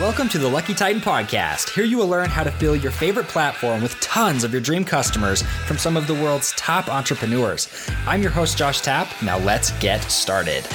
Welcome 0.00 0.28
to 0.30 0.38
the 0.38 0.48
Lucky 0.48 0.74
Titan 0.74 1.00
Podcast. 1.00 1.70
Here 1.70 1.84
you 1.84 1.98
will 1.98 2.08
learn 2.08 2.28
how 2.28 2.42
to 2.42 2.50
fill 2.50 2.74
your 2.74 2.92
favorite 2.92 3.28
platform 3.28 3.82
with 3.82 3.98
tons 4.00 4.44
of 4.44 4.52
your 4.52 4.60
dream 4.60 4.84
customers 4.84 5.42
from 5.66 5.78
some 5.78 5.96
of 5.96 6.06
the 6.06 6.14
world's 6.14 6.52
top 6.52 6.88
entrepreneurs. 6.88 7.68
I'm 8.06 8.20
your 8.20 8.32
host, 8.32 8.58
Josh 8.58 8.80
Tapp. 8.80 9.08
Now 9.22 9.38
let's 9.38 9.70
get 9.78 10.02
started. 10.02 10.66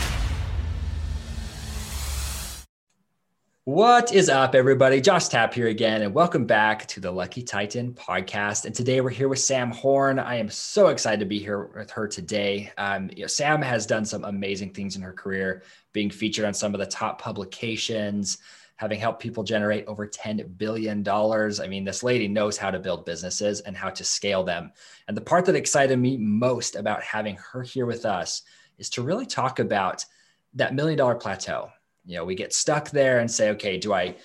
What 3.65 4.11
is 4.15 4.29
up, 4.29 4.55
everybody? 4.55 4.99
Josh 4.99 5.27
Tapp 5.27 5.53
here 5.53 5.67
again, 5.67 6.01
and 6.01 6.11
welcome 6.11 6.45
back 6.45 6.87
to 6.87 6.99
the 6.99 7.11
Lucky 7.11 7.43
Titan 7.43 7.93
podcast. 7.93 8.65
And 8.65 8.73
today 8.73 8.99
we're 8.99 9.11
here 9.11 9.27
with 9.27 9.37
Sam 9.37 9.69
Horn. 9.69 10.17
I 10.17 10.37
am 10.37 10.49
so 10.49 10.87
excited 10.87 11.19
to 11.19 11.27
be 11.27 11.37
here 11.37 11.65
with 11.75 11.91
her 11.91 12.07
today. 12.07 12.71
Um, 12.79 13.11
you 13.15 13.21
know, 13.21 13.27
Sam 13.27 13.61
has 13.61 13.85
done 13.85 14.05
some 14.05 14.23
amazing 14.23 14.73
things 14.73 14.95
in 14.95 15.03
her 15.03 15.13
career, 15.13 15.61
being 15.93 16.09
featured 16.09 16.45
on 16.45 16.55
some 16.55 16.73
of 16.73 16.79
the 16.79 16.87
top 16.87 17.21
publications, 17.21 18.39
having 18.79 18.97
helped 18.97 19.21
people 19.21 19.43
generate 19.43 19.85
over 19.87 20.07
$10 20.07 20.57
billion. 20.57 21.05
I 21.05 21.67
mean, 21.67 21.83
this 21.83 22.01
lady 22.01 22.29
knows 22.29 22.55
how 22.55 22.71
to 22.71 22.79
build 22.79 23.03
businesses 23.03 23.59
and 23.59 23.75
how 23.75 23.89
to 23.89 24.05
scale 24.05 24.41
them. 24.41 24.71
And 25.09 25.17
the 25.17 25.21
part 25.21 25.43
that 25.45 25.55
excited 25.55 25.99
me 25.99 26.15
most 26.15 26.77
about 26.77 27.03
having 27.03 27.37
her 27.51 27.61
here 27.61 27.85
with 27.85 28.05
us 28.05 28.43
is 28.77 28.89
to 28.91 29.01
really 29.01 29.25
talk 29.25 29.59
about 29.59 30.05
that 30.53 30.73
million 30.73 30.97
dollar 30.97 31.15
plateau. 31.15 31.69
You 32.05 32.15
know, 32.15 32.23
we 32.23 32.35
get 32.35 32.53
stuck 32.53 32.89
there 32.89 33.19
and 33.19 33.29
say, 33.29 33.49
okay, 33.49 33.77
do 33.77 33.93
I 33.93 34.15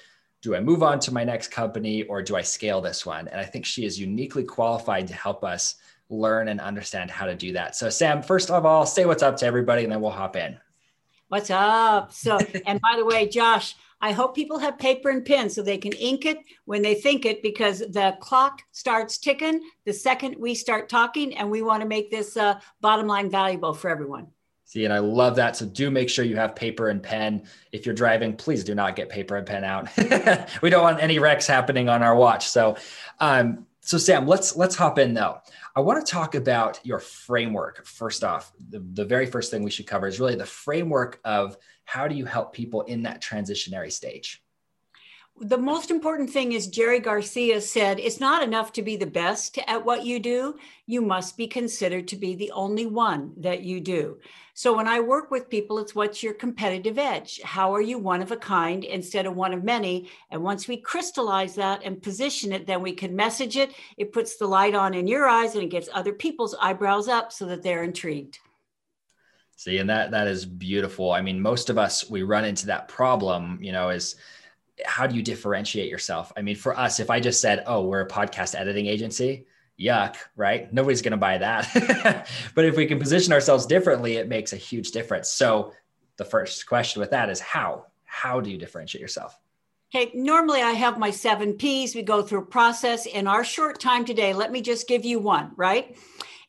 do 0.40 0.54
I 0.54 0.60
move 0.60 0.84
on 0.84 1.00
to 1.00 1.12
my 1.12 1.24
next 1.24 1.48
company 1.48 2.04
or 2.04 2.22
do 2.22 2.36
I 2.36 2.42
scale 2.42 2.80
this 2.80 3.04
one? 3.04 3.26
And 3.26 3.40
I 3.40 3.44
think 3.44 3.66
she 3.66 3.84
is 3.84 3.98
uniquely 3.98 4.44
qualified 4.44 5.08
to 5.08 5.14
help 5.14 5.42
us 5.42 5.74
learn 6.10 6.46
and 6.46 6.60
understand 6.60 7.10
how 7.10 7.26
to 7.26 7.34
do 7.34 7.54
that. 7.54 7.74
So 7.74 7.90
Sam, 7.90 8.22
first 8.22 8.52
of 8.52 8.64
all, 8.64 8.86
say 8.86 9.04
what's 9.04 9.24
up 9.24 9.36
to 9.38 9.46
everybody 9.46 9.82
and 9.82 9.90
then 9.90 10.00
we'll 10.00 10.12
hop 10.12 10.36
in. 10.36 10.58
What's 11.26 11.50
up? 11.50 12.12
So, 12.12 12.38
and 12.66 12.80
by 12.80 12.94
the 12.96 13.04
way, 13.04 13.26
Josh, 13.26 13.74
I 14.00 14.12
hope 14.12 14.34
people 14.34 14.58
have 14.58 14.78
paper 14.78 15.10
and 15.10 15.24
pen 15.24 15.48
so 15.48 15.62
they 15.62 15.78
can 15.78 15.92
ink 15.92 16.26
it 16.26 16.38
when 16.64 16.82
they 16.82 16.94
think 16.94 17.24
it 17.24 17.42
because 17.42 17.78
the 17.78 18.16
clock 18.20 18.62
starts 18.72 19.18
ticking 19.18 19.60
the 19.84 19.92
second 19.92 20.36
we 20.38 20.54
start 20.54 20.88
talking, 20.88 21.36
and 21.36 21.50
we 21.50 21.62
want 21.62 21.82
to 21.82 21.88
make 21.88 22.10
this 22.10 22.36
uh, 22.36 22.58
bottom 22.80 23.06
line 23.06 23.30
valuable 23.30 23.72
for 23.72 23.88
everyone. 23.90 24.26
See, 24.66 24.84
and 24.84 24.92
I 24.92 24.98
love 24.98 25.36
that. 25.36 25.56
So 25.56 25.66
do 25.66 25.90
make 25.90 26.08
sure 26.08 26.24
you 26.24 26.36
have 26.36 26.56
paper 26.56 26.88
and 26.88 27.02
pen. 27.02 27.46
If 27.70 27.86
you're 27.86 27.94
driving, 27.94 28.34
please 28.34 28.64
do 28.64 28.74
not 28.74 28.96
get 28.96 29.08
paper 29.08 29.36
and 29.36 29.46
pen 29.46 29.62
out. 29.62 29.88
we 30.62 30.70
don't 30.70 30.82
want 30.82 31.02
any 31.02 31.18
wrecks 31.18 31.46
happening 31.46 31.88
on 31.88 32.02
our 32.02 32.16
watch. 32.16 32.48
So, 32.48 32.76
um, 33.20 33.66
so 33.80 33.98
Sam, 33.98 34.26
let's 34.26 34.56
let's 34.56 34.74
hop 34.74 34.98
in 34.98 35.12
though. 35.12 35.38
I 35.76 35.80
want 35.80 36.04
to 36.04 36.12
talk 36.12 36.34
about 36.36 36.78
your 36.84 37.00
framework. 37.00 37.84
First 37.84 38.22
off, 38.22 38.52
the, 38.70 38.78
the 38.92 39.04
very 39.04 39.26
first 39.26 39.50
thing 39.50 39.64
we 39.64 39.70
should 39.70 39.88
cover 39.88 40.06
is 40.06 40.20
really 40.20 40.36
the 40.36 40.46
framework 40.46 41.20
of 41.24 41.56
how 41.84 42.06
do 42.06 42.14
you 42.14 42.24
help 42.24 42.52
people 42.52 42.82
in 42.82 43.02
that 43.02 43.20
transitionary 43.20 43.90
stage? 43.90 44.44
the 45.40 45.58
most 45.58 45.90
important 45.90 46.30
thing 46.30 46.52
is 46.52 46.68
Jerry 46.68 47.00
Garcia 47.00 47.60
said 47.60 47.98
it's 47.98 48.20
not 48.20 48.42
enough 48.42 48.72
to 48.74 48.82
be 48.82 48.96
the 48.96 49.06
best 49.06 49.58
at 49.66 49.84
what 49.84 50.04
you 50.04 50.20
do. 50.20 50.56
You 50.86 51.02
must 51.02 51.36
be 51.36 51.48
considered 51.48 52.06
to 52.08 52.16
be 52.16 52.36
the 52.36 52.52
only 52.52 52.86
one 52.86 53.32
that 53.38 53.62
you 53.62 53.80
do. 53.80 54.18
So 54.56 54.76
when 54.76 54.86
I 54.86 55.00
work 55.00 55.32
with 55.32 55.50
people, 55.50 55.80
it's 55.80 55.96
what's 55.96 56.22
your 56.22 56.32
competitive 56.32 56.96
edge? 56.96 57.40
How 57.42 57.74
are 57.74 57.80
you 57.80 57.98
one 57.98 58.22
of 58.22 58.30
a 58.30 58.36
kind 58.36 58.84
instead 58.84 59.26
of 59.26 59.34
one 59.34 59.52
of 59.52 59.64
many? 59.64 60.08
And 60.30 60.44
once 60.44 60.68
we 60.68 60.76
crystallize 60.76 61.56
that 61.56 61.82
and 61.84 62.00
position 62.00 62.52
it, 62.52 62.64
then 62.64 62.80
we 62.80 62.92
can 62.92 63.16
message 63.16 63.56
it. 63.56 63.72
It 63.96 64.12
puts 64.12 64.36
the 64.36 64.46
light 64.46 64.76
on 64.76 64.94
in 64.94 65.08
your 65.08 65.26
eyes 65.26 65.54
and 65.54 65.64
it 65.64 65.70
gets 65.70 65.88
other 65.92 66.12
people's 66.12 66.54
eyebrows 66.60 67.08
up 67.08 67.32
so 67.32 67.46
that 67.46 67.64
they're 67.64 67.82
intrigued. 67.82 68.38
See, 69.56 69.78
and 69.78 69.90
that 69.90 70.12
that 70.12 70.28
is 70.28 70.46
beautiful. 70.46 71.10
I 71.10 71.20
mean, 71.20 71.40
most 71.40 71.68
of 71.68 71.76
us 71.76 72.08
we 72.08 72.22
run 72.22 72.44
into 72.44 72.66
that 72.66 72.86
problem, 72.86 73.58
you 73.60 73.72
know, 73.72 73.88
is 73.90 74.14
how 74.84 75.08
do 75.08 75.16
you 75.16 75.22
differentiate 75.22 75.90
yourself? 75.90 76.32
I 76.36 76.42
mean, 76.42 76.56
for 76.56 76.78
us, 76.78 77.00
if 77.00 77.10
I 77.10 77.18
just 77.18 77.40
said, 77.40 77.64
"Oh, 77.66 77.82
we're 77.86 78.02
a 78.02 78.08
podcast 78.08 78.54
editing 78.54 78.86
agency," 78.86 79.46
yuck, 79.78 80.16
right? 80.36 80.72
Nobody's 80.72 81.02
going 81.02 81.12
to 81.12 81.16
buy 81.16 81.38
that. 81.38 82.28
but 82.54 82.64
if 82.64 82.76
we 82.76 82.86
can 82.86 82.98
position 82.98 83.32
ourselves 83.32 83.66
differently, 83.66 84.16
it 84.16 84.28
makes 84.28 84.52
a 84.52 84.56
huge 84.56 84.90
difference. 84.90 85.28
So, 85.28 85.72
the 86.16 86.24
first 86.24 86.66
question 86.66 87.00
with 87.00 87.10
that 87.10 87.28
is 87.28 87.40
how? 87.40 87.86
How 88.04 88.40
do 88.40 88.48
you 88.50 88.56
differentiate 88.56 89.02
yourself? 89.02 89.38
Okay, 89.92 90.12
normally 90.14 90.62
I 90.62 90.72
have 90.72 90.98
my 90.98 91.10
seven 91.10 91.54
P's. 91.54 91.94
We 91.94 92.02
go 92.02 92.22
through 92.22 92.40
a 92.40 92.46
process. 92.46 93.06
In 93.06 93.26
our 93.26 93.44
short 93.44 93.80
time 93.80 94.04
today, 94.04 94.32
let 94.32 94.52
me 94.52 94.60
just 94.60 94.86
give 94.86 95.04
you 95.04 95.18
one, 95.18 95.52
right? 95.56 95.96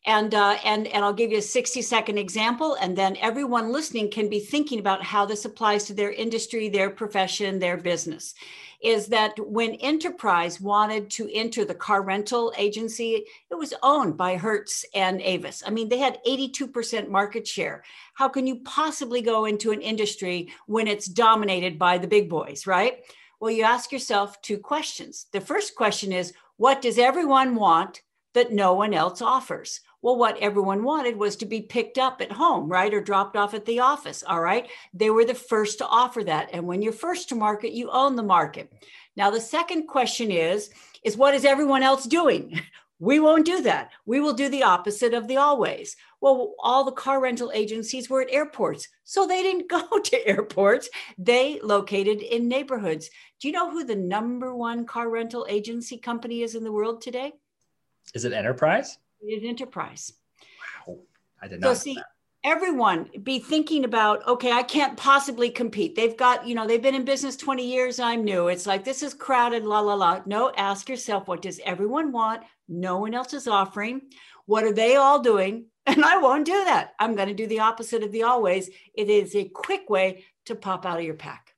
and 0.06 0.34
uh, 0.34 0.58
and 0.64 0.88
and 0.88 1.04
I'll 1.04 1.14
give 1.14 1.32
you 1.32 1.40
a 1.40 1.42
60 1.42 1.82
second 1.82 2.18
example, 2.18 2.76
and 2.80 2.98
then 2.98 3.18
everyone 3.18 3.72
listening 3.72 4.12
can 4.12 4.30
be 4.30 4.40
thinking 4.40 4.80
about 4.80 5.04
how 5.04 5.26
this 5.26 5.46
applies 5.46 5.86
to 5.86 5.94
their 5.94 6.12
industry, 6.12 6.70
their 6.70 6.90
profession, 6.90 7.60
their 7.60 7.78
business. 7.78 8.36
Is 8.82 9.08
that 9.08 9.34
when 9.40 9.74
Enterprise 9.76 10.62
wanted 10.62 11.10
to 11.12 11.30
enter 11.34 11.66
the 11.66 11.76
car 11.76 12.02
rental 12.02 12.54
agency, 12.58 13.26
it 13.50 13.56
was 13.56 13.74
owned 13.84 14.18
by 14.18 14.36
Hertz 14.38 14.86
and 14.94 15.22
Avis. 15.22 15.64
I 15.66 15.70
mean, 15.70 15.90
they 15.90 15.98
had 15.98 16.20
82% 16.28 17.10
market 17.10 17.48
share. 17.48 17.84
How 18.14 18.30
can 18.30 18.46
you 18.46 18.58
possibly 18.66 19.22
go 19.22 19.46
into 19.46 19.72
an 19.72 19.82
industry 19.82 20.50
when 20.68 20.88
it's 20.88 21.08
dominated 21.08 21.80
by 21.80 21.98
the 21.98 22.08
big 22.08 22.30
boys, 22.30 22.68
right? 22.68 23.00
Well, 23.40 23.52
you 23.52 23.64
ask 23.64 23.92
yourself 23.92 24.42
two 24.42 24.58
questions. 24.58 25.28
The 25.32 25.42
first 25.42 25.76
question 25.76 26.12
is, 26.12 26.34
what 26.58 26.82
does 26.82 26.98
everyone 26.98 27.56
want 27.56 28.02
that 28.34 28.52
no 28.52 28.74
one 28.74 28.94
else 28.94 29.22
offers? 29.22 29.82
Well, 30.06 30.18
what 30.18 30.38
everyone 30.38 30.84
wanted 30.84 31.18
was 31.18 31.36
to 31.38 31.48
be 31.48 31.64
picked 31.64 31.98
up 31.98 32.22
at 32.22 32.32
home, 32.32 32.70
right? 32.70 32.94
Or 32.94 33.02
dropped 33.02 33.36
off 33.36 33.56
at 33.56 33.66
the 33.66 33.80
office. 33.80 34.22
All 34.22 34.40
right. 34.40 34.70
They 34.94 35.10
were 35.10 35.26
the 35.26 35.34
first 35.34 35.80
to 35.80 35.88
offer 35.88 36.24
that. 36.26 36.52
And 36.54 36.68
when 36.68 36.84
you're 36.84 36.94
first 36.94 37.30
to 37.30 37.36
market, 37.36 37.72
you 37.72 37.90
own 37.90 38.16
the 38.16 38.22
market. 38.22 38.72
Now, 39.18 39.32
the 39.32 39.42
second 39.42 39.88
question 39.88 40.30
is, 40.30 40.70
is 41.04 41.18
what 41.18 41.34
is 41.34 41.44
everyone 41.44 41.82
else 41.82 42.06
doing? 42.06 42.62
We 42.98 43.20
won't 43.20 43.46
do 43.46 43.62
that. 43.64 43.92
We 44.06 44.22
will 44.22 44.32
do 44.32 44.48
the 44.48 44.64
opposite 44.64 45.14
of 45.14 45.28
the 45.28 45.36
always. 45.36 45.98
Well, 46.22 46.56
all 46.60 46.86
the 46.86 46.94
car 46.94 47.20
rental 47.20 47.52
agencies 47.54 48.10
were 48.10 48.22
at 48.22 48.32
airports, 48.32 48.88
so 49.04 49.28
they 49.28 49.44
didn't 49.44 49.68
go 49.70 50.00
to 50.00 50.26
airports. 50.26 50.90
They 51.18 51.60
located 51.62 52.22
in 52.22 52.48
neighborhoods. 52.48 53.10
Do 53.42 53.50
you 53.50 53.52
know 53.52 53.70
who 53.70 53.84
the 53.84 53.98
number 53.98 54.56
one 54.56 54.86
car 54.86 55.10
rental 55.10 55.46
agency 55.50 55.98
company 55.98 56.42
is 56.42 56.56
in 56.56 56.64
the 56.64 56.72
world 56.72 57.02
today? 57.02 57.34
Is 58.14 58.24
it 58.24 58.32
Enterprise? 58.32 58.98
Enterprise. 59.22 60.14
Wow, 60.88 61.00
I 61.42 61.48
did 61.48 61.62
not. 61.62 61.78
So 61.78 61.84
see, 61.84 61.98
everyone 62.46 63.10
be 63.24 63.40
thinking 63.40 63.84
about, 63.84 64.26
okay, 64.28 64.52
I 64.52 64.64
can't 64.64 64.96
possibly 64.96 65.50
compete. 65.50 65.96
They've 65.96 66.16
got, 66.16 66.48
you 66.48 66.54
know, 66.54 66.68
they've 66.68 66.82
been 66.82 66.96
in 66.96 67.04
business 67.04 67.36
20 67.36 67.68
years. 67.68 68.00
I'm 68.00 68.24
new. 68.24 68.48
It's 68.48 68.68
like 68.68 68.86
this 68.86 69.02
is 69.02 69.14
crowded, 69.14 69.64
la 69.64 69.80
la 69.80 69.96
la. 69.96 70.22
No, 70.26 70.52
ask 70.56 70.88
yourself, 70.88 71.28
what 71.28 71.42
does 71.42 71.60
everyone 71.66 72.12
want? 72.12 72.44
No 72.70 73.00
one 73.00 73.14
else 73.14 73.34
is 73.34 73.48
offering. 73.48 74.02
What 74.46 74.64
are 74.64 74.74
they 74.74 74.96
all 74.96 75.20
doing? 75.20 75.66
And 75.88 76.04
I 76.04 76.18
won't 76.18 76.48
do 76.48 76.64
that. 76.64 76.94
I'm 77.00 77.16
going 77.16 77.28
to 77.28 77.36
do 77.36 77.46
the 77.46 77.60
opposite 77.60 78.02
of 78.02 78.12
the 78.12 78.24
always. 78.24 78.72
It 78.96 79.08
is 79.08 79.36
a 79.36 79.48
quick 79.48 79.88
way 79.88 80.26
to 80.46 80.56
pop 80.56 80.84
out 80.84 80.98
of 80.98 81.06
your 81.06 81.14
pack. 81.14 81.54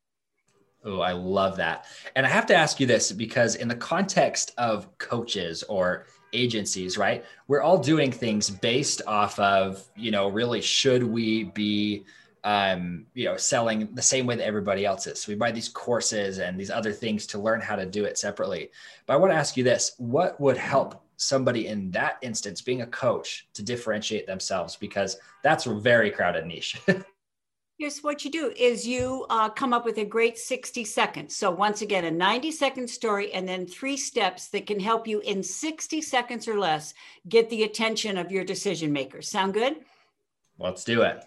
Oh, 0.83 0.99
I 0.99 1.13
love 1.13 1.55
that. 1.57 1.85
And 2.13 2.25
I 2.25 2.29
have 2.29 2.45
to 2.47 2.55
ask 2.55 2.77
you 2.77 2.85
this 2.85 3.13
because, 3.13 3.55
in 3.55 3.69
the 3.69 3.75
context 3.75 4.51
of 4.57 4.97
coaches 4.97 5.63
or 5.63 6.07
agencies, 6.37 6.97
right? 6.97 7.25
We're 7.47 7.61
all 7.61 7.77
doing 7.77 8.11
things 8.11 8.49
based 8.49 9.01
off 9.07 9.39
of, 9.39 9.83
you 9.95 10.11
know, 10.11 10.27
really 10.29 10.61
should 10.61 11.03
we 11.03 11.45
be 11.45 12.05
um, 12.43 13.05
you 13.13 13.25
know, 13.25 13.35
selling 13.35 13.89
the 13.93 14.01
same 14.01 14.25
way 14.25 14.37
that 14.37 14.45
everybody 14.45 14.85
else 14.85 15.05
is. 15.05 15.21
So 15.21 15.33
we 15.33 15.35
buy 15.35 15.51
these 15.51 15.67
courses 15.67 16.39
and 16.39 16.57
these 16.57 16.71
other 16.71 16.93
things 16.93 17.27
to 17.27 17.39
learn 17.39 17.59
how 17.59 17.75
to 17.75 17.85
do 17.85 18.05
it 18.05 18.17
separately. 18.17 18.71
But 19.05 19.13
I 19.13 19.17
want 19.17 19.33
to 19.33 19.37
ask 19.37 19.57
you 19.57 19.65
this, 19.65 19.95
what 19.97 20.39
would 20.39 20.55
help 20.55 21.03
somebody 21.17 21.67
in 21.67 21.91
that 21.91 22.17
instance 22.21 22.61
being 22.61 22.83
a 22.83 22.87
coach 22.87 23.47
to 23.53 23.63
differentiate 23.63 24.27
themselves 24.27 24.77
because 24.77 25.17
that's 25.43 25.65
a 25.65 25.73
very 25.73 26.09
crowded 26.09 26.45
niche. 26.45 26.79
Here's 27.77 27.99
what 27.99 28.25
you 28.25 28.31
do 28.31 28.51
is 28.57 28.87
you 28.87 29.27
uh, 29.29 29.49
come 29.49 29.71
up 29.71 29.85
with 29.85 29.99
a 29.99 30.05
great 30.05 30.39
60 30.39 30.83
seconds. 30.83 31.35
So 31.35 31.51
once 31.51 31.83
again, 31.83 32.05
a 32.05 32.11
90 32.11 32.49
second 32.49 32.89
story 32.89 33.31
and 33.33 33.47
then 33.47 33.67
three 33.67 33.97
steps 33.97 34.47
that 34.49 34.65
can 34.65 34.79
help 34.79 35.07
you 35.07 35.19
in 35.19 35.43
60 35.43 36.01
seconds 36.01 36.47
or 36.47 36.57
less 36.57 36.95
get 37.29 37.51
the 37.51 37.61
attention 37.61 38.17
of 38.17 38.31
your 38.31 38.43
decision 38.43 38.91
makers. 38.91 39.29
Sound 39.29 39.53
good? 39.53 39.75
Let's 40.57 40.83
do 40.83 41.03
it. 41.03 41.23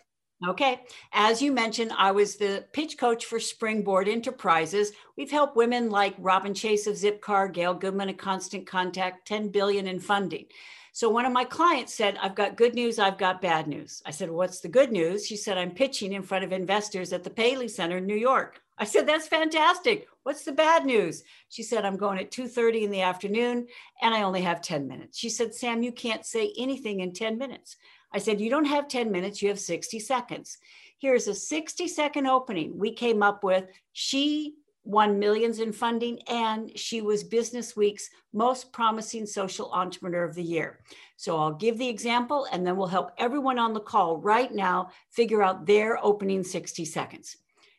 Okay. 0.49 0.81
As 1.13 1.41
you 1.41 1.53
mentioned, 1.53 1.93
I 1.97 2.11
was 2.11 2.35
the 2.35 2.65
pitch 2.73 2.99
coach 2.99 3.27
for 3.27 3.39
Springboard 3.39 4.09
Enterprises. 4.09 4.91
We've 5.17 5.31
helped 5.31 5.55
women 5.55 5.89
like 5.89 6.17
Robin 6.19 6.55
Chase 6.55 6.89
of 6.89 6.97
Zipcar, 6.97 7.53
Gail 7.53 7.75
Goodman 7.75 8.09
of 8.09 8.17
Constant 8.17 8.67
Contact, 8.67 9.29
10 9.29 9.51
billion 9.51 9.87
in 9.87 10.01
funding. 10.01 10.47
So 10.93 11.09
one 11.09 11.25
of 11.25 11.33
my 11.33 11.45
clients 11.45 11.95
said, 11.95 12.19
I've 12.21 12.35
got 12.35 12.57
good 12.57 12.75
news, 12.75 12.99
I've 12.99 13.19
got 13.19 13.41
bad 13.41 13.67
news. 13.67 14.03
I 14.05 14.11
said, 14.11 14.31
What's 14.31 14.61
the 14.61 14.69
good 14.69 14.93
news? 14.93 15.27
She 15.27 15.37
said, 15.37 15.59
I'm 15.59 15.71
pitching 15.71 16.13
in 16.13 16.23
front 16.23 16.45
of 16.45 16.53
investors 16.53 17.13
at 17.13 17.25
the 17.25 17.31
Paley 17.31 17.69
Center 17.69 17.99
in 17.99 18.07
New 18.07 18.17
York. 18.17 18.61
I 18.79 18.85
said, 18.85 19.07
That's 19.07 19.29
fantastic. 19.29 20.09
What's 20.23 20.45
the 20.45 20.53
bad 20.53 20.85
news? 20.85 21.23
She 21.49 21.63
said, 21.63 21.85
I'm 21.85 21.97
going 21.97 22.19
at 22.19 22.31
2:30 22.31 22.83
in 22.83 22.91
the 22.91 23.03
afternoon 23.03 23.67
and 24.03 24.15
I 24.15 24.23
only 24.23 24.43
have 24.43 24.61
10 24.61 24.87
minutes. 24.87 25.19
She 25.19 25.29
said, 25.29 25.55
Sam, 25.55 25.83
you 25.83 25.93
can't 25.93 26.27
say 26.27 26.53
anything 26.59 27.01
in 27.01 27.13
10 27.13 27.39
minutes. 27.39 27.77
I 28.13 28.19
said, 28.19 28.41
You 28.41 28.51
don't 28.51 28.65
have 28.65 28.89
10 28.89 29.11
minutes, 29.11 29.41
you 29.41 29.49
have 29.49 29.61
60 29.61 29.99
seconds. 30.01 30.59
Here's 30.99 31.29
a 31.29 31.35
60 31.35 31.89
second 31.89 32.27
opening 32.27 32.77
we 32.77 32.93
came 32.93 33.23
up 33.23 33.43
with. 33.43 33.65
She 33.93 34.57
won 34.85 35.19
millions 35.19 35.61
in 35.61 35.73
funding, 35.73 36.21
and 36.29 36.77
she 36.79 37.01
was 37.01 37.23
Business 37.23 37.77
Week's 37.77 38.09
most 38.33 38.73
promising 38.73 39.27
social 39.27 39.71
entrepreneur 39.73 40.25
of 40.25 40.35
the 40.35 40.43
year. 40.43 40.81
So 41.17 41.37
I'll 41.37 41.53
give 41.53 41.79
the 41.79 41.89
example 41.89 42.47
and 42.51 42.67
then 42.67 42.77
we'll 42.77 42.87
help 42.87 43.13
everyone 43.19 43.59
on 43.59 43.75
the 43.75 43.81
call 43.81 44.17
right 44.17 44.53
now 44.53 44.91
figure 45.11 45.43
out 45.43 45.67
their 45.67 46.03
opening 46.03 46.43
60 46.43 46.85
seconds. 46.85 47.37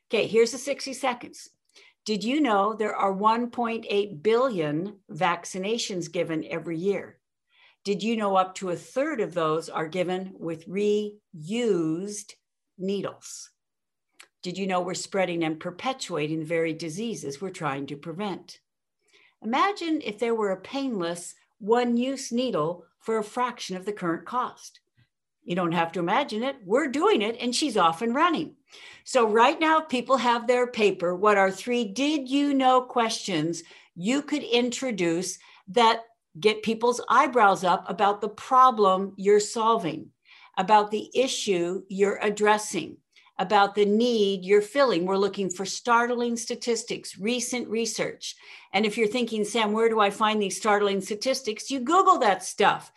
Okay, 0.10 0.28
here's 0.28 0.52
the 0.52 0.58
60 0.58 0.94
seconds. 0.94 1.50
Did 2.06 2.24
you 2.24 2.42
know 2.42 2.74
there 2.74 2.96
are 2.96 3.14
1.8 3.14 4.24
billion 4.24 4.98
vaccinations 5.12 6.12
given 6.12 6.46
every 6.50 6.78
year? 6.78 7.18
Did 7.84 8.04
you 8.04 8.16
know 8.16 8.36
up 8.36 8.56
to 8.56 8.70
a 8.70 8.76
third 8.76 9.22
of 9.22 9.34
those 9.34 9.70
are 9.70 9.88
given 9.88 10.34
with 10.38 10.68
reused 10.68 12.34
needles? 12.78 13.50
Did 14.42 14.58
you 14.58 14.66
know 14.66 14.82
we're 14.82 14.96
spreading 14.96 15.44
and 15.44 15.60
perpetuating 15.60 16.40
the 16.40 16.46
very 16.46 16.74
diseases 16.74 17.40
we're 17.40 17.52
trying 17.52 17.86
to 17.88 17.96
prevent? 17.96 18.60
Imagine 19.44 20.02
if 20.04 20.18
there 20.18 20.34
were 20.34 20.52
a 20.52 20.62
painless 20.62 21.36
one 21.60 21.96
use 21.96 22.32
needle 22.32 22.86
for 23.00 23.18
a 23.18 23.24
fraction 23.24 23.78
of 23.78 23.86
the 23.86 23.94
current 23.94 24.26
cost. 24.26 24.80
You 25.44 25.56
don't 25.56 25.72
have 25.72 25.92
to 25.94 26.00
imagine 26.00 26.42
it. 26.44 26.56
We're 26.66 26.88
doing 26.88 27.22
it, 27.22 27.38
and 27.40 27.56
she's 27.56 27.78
off 27.78 28.02
and 28.02 28.16
running. 28.16 28.56
So, 29.04 29.28
right 29.28 29.60
now, 29.60 29.80
people 29.80 30.18
have 30.18 30.48
their 30.48 30.68
paper. 30.68 31.16
What 31.16 31.38
are 31.38 31.52
three 31.52 31.84
did 31.86 32.30
you 32.30 32.54
know 32.54 32.82
questions 32.82 33.64
you 33.96 34.22
could 34.22 34.44
introduce 34.44 35.38
that 35.70 36.04
get 36.40 36.64
people's 36.64 37.02
eyebrows 37.10 37.64
up 37.64 37.88
about 37.90 38.22
the 38.22 38.30
problem 38.30 39.14
you're 39.18 39.40
solving, 39.40 40.10
about 40.58 40.90
the 40.92 41.10
issue 41.14 41.84
you're 41.90 42.20
addressing? 42.22 42.98
About 43.42 43.74
the 43.74 43.86
need 43.86 44.46
you're 44.46 44.62
filling. 44.62 45.04
We're 45.04 45.18
looking 45.18 45.50
for 45.50 45.66
startling 45.66 46.38
statistics, 46.38 47.18
recent 47.18 47.68
research. 47.68 48.36
And 48.72 48.86
if 48.86 49.00
you're 49.00 49.08
thinking, 49.08 49.44
Sam, 49.44 49.72
where 49.72 49.90
do 49.90 50.00
I 50.00 50.12
find 50.12 50.40
these 50.40 50.58
startling 50.58 51.02
statistics? 51.02 51.72
You 51.72 51.80
Google 51.80 52.20
that 52.20 52.44
stuff. 52.44 52.92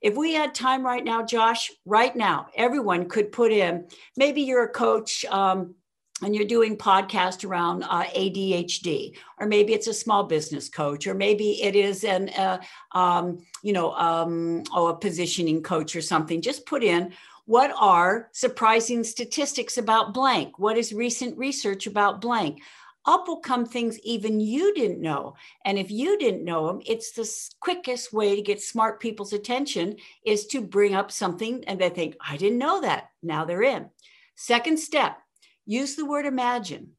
If 0.00 0.16
we 0.16 0.34
had 0.34 0.54
time 0.54 0.86
right 0.86 1.02
now, 1.02 1.24
Josh, 1.24 1.72
right 1.84 2.14
now, 2.14 2.46
everyone 2.54 3.08
could 3.08 3.32
put 3.32 3.50
in, 3.50 3.88
maybe 4.16 4.42
you're 4.42 4.62
a 4.62 4.68
coach 4.68 5.24
um, 5.24 5.74
and 6.22 6.32
you're 6.32 6.44
doing 6.44 6.76
podcast 6.76 7.44
around 7.44 7.82
uh, 7.82 8.04
ADHD, 8.04 9.16
or 9.40 9.48
maybe 9.48 9.72
it's 9.72 9.88
a 9.88 9.92
small 9.92 10.22
business 10.22 10.68
coach, 10.68 11.08
or 11.08 11.14
maybe 11.14 11.60
it 11.60 11.74
is 11.74 12.04
an, 12.04 12.28
uh, 12.30 12.58
um, 12.92 13.38
you 13.64 13.72
know, 13.72 13.90
um, 13.94 14.62
oh, 14.72 14.86
a 14.86 14.96
positioning 14.96 15.60
coach 15.60 15.96
or 15.96 16.00
something. 16.00 16.40
Just 16.40 16.66
put 16.66 16.84
in 16.84 17.12
what 17.48 17.72
are 17.80 18.28
surprising 18.32 19.02
statistics 19.02 19.78
about 19.78 20.12
blank? 20.12 20.58
What 20.58 20.76
is 20.76 20.92
recent 20.92 21.38
research 21.38 21.86
about 21.86 22.20
blank? 22.20 22.60
Up 23.06 23.26
will 23.26 23.40
come 23.40 23.64
things 23.64 23.98
even 24.00 24.38
you 24.38 24.74
didn't 24.74 25.00
know. 25.00 25.34
And 25.64 25.78
if 25.78 25.90
you 25.90 26.18
didn't 26.18 26.44
know 26.44 26.66
them, 26.66 26.82
it's 26.84 27.12
the 27.12 27.26
quickest 27.58 28.12
way 28.12 28.36
to 28.36 28.42
get 28.42 28.60
smart 28.60 29.00
people's 29.00 29.32
attention 29.32 29.96
is 30.26 30.46
to 30.48 30.60
bring 30.60 30.94
up 30.94 31.10
something 31.10 31.64
and 31.66 31.80
they 31.80 31.88
think, 31.88 32.16
I 32.20 32.36
didn't 32.36 32.58
know 32.58 32.82
that. 32.82 33.08
Now 33.22 33.46
they're 33.46 33.62
in. 33.62 33.88
Second 34.34 34.78
step, 34.78 35.16
use 35.64 35.96
the 35.96 36.04
word 36.04 36.26
imagine. 36.26 36.90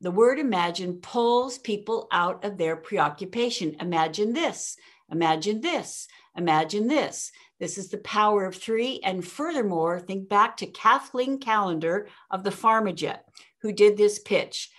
The 0.00 0.12
word 0.12 0.38
imagine 0.38 1.00
pulls 1.02 1.58
people 1.58 2.06
out 2.12 2.44
of 2.44 2.58
their 2.58 2.76
preoccupation. 2.76 3.74
Imagine 3.80 4.34
this, 4.34 4.76
imagine 5.10 5.60
this, 5.60 6.06
imagine 6.36 6.86
this. 6.86 7.32
This 7.60 7.78
is 7.78 7.88
the 7.88 7.98
power 7.98 8.46
of 8.46 8.56
three. 8.56 9.00
And 9.04 9.24
furthermore, 9.24 10.00
think 10.00 10.28
back 10.28 10.56
to 10.56 10.66
Kathleen 10.66 11.38
Callendret 11.38 12.06
of 12.30 12.42
the 12.42 12.50
Pharmajet, 12.50 13.20
who 13.60 13.70
did 13.70 13.96
this 13.96 14.18
pitch. 14.18 14.70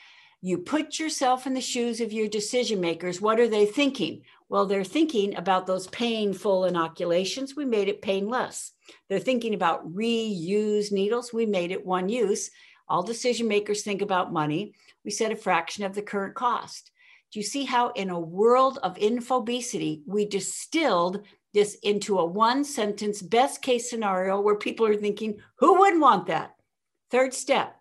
You 0.41 0.57
put 0.57 0.97
yourself 0.97 1.45
in 1.45 1.53
the 1.53 1.61
shoes 1.61 2.01
of 2.01 2.11
your 2.11 2.27
decision 2.27 2.81
makers. 2.81 3.21
What 3.21 3.39
are 3.39 3.47
they 3.47 3.67
thinking? 3.67 4.23
Well, 4.49 4.65
they're 4.65 4.83
thinking 4.83 5.37
about 5.37 5.67
those 5.67 5.87
painful 5.87 6.65
inoculations. 6.65 7.55
We 7.55 7.63
made 7.63 7.87
it 7.87 8.01
painless. 8.01 8.71
They're 9.07 9.19
thinking 9.19 9.53
about 9.53 9.87
reused 9.93 10.91
needles. 10.91 11.31
We 11.31 11.45
made 11.45 11.71
it 11.71 11.85
one 11.85 12.09
use. 12.09 12.49
All 12.89 13.03
decision 13.03 13.47
makers 13.47 13.83
think 13.83 14.01
about 14.01 14.33
money. 14.33 14.73
We 15.05 15.11
said 15.11 15.31
a 15.31 15.35
fraction 15.35 15.85
of 15.85 15.93
the 15.93 16.01
current 16.01 16.33
cost. 16.33 16.91
Do 17.31 17.39
you 17.39 17.45
see 17.45 17.63
how, 17.63 17.91
in 17.91 18.09
a 18.09 18.19
world 18.19 18.79
of 18.83 18.97
infobesity, 18.97 20.01
we 20.05 20.25
distilled 20.25 21.21
this 21.53 21.75
into 21.83 22.19
a 22.19 22.25
one 22.25 22.63
sentence 22.63 23.21
best 23.21 23.61
case 23.61 23.89
scenario 23.89 24.39
where 24.39 24.55
people 24.55 24.85
are 24.85 24.95
thinking, 24.95 25.39
who 25.57 25.79
wouldn't 25.79 26.01
want 26.01 26.27
that? 26.27 26.55
Third 27.09 27.33
step, 27.33 27.75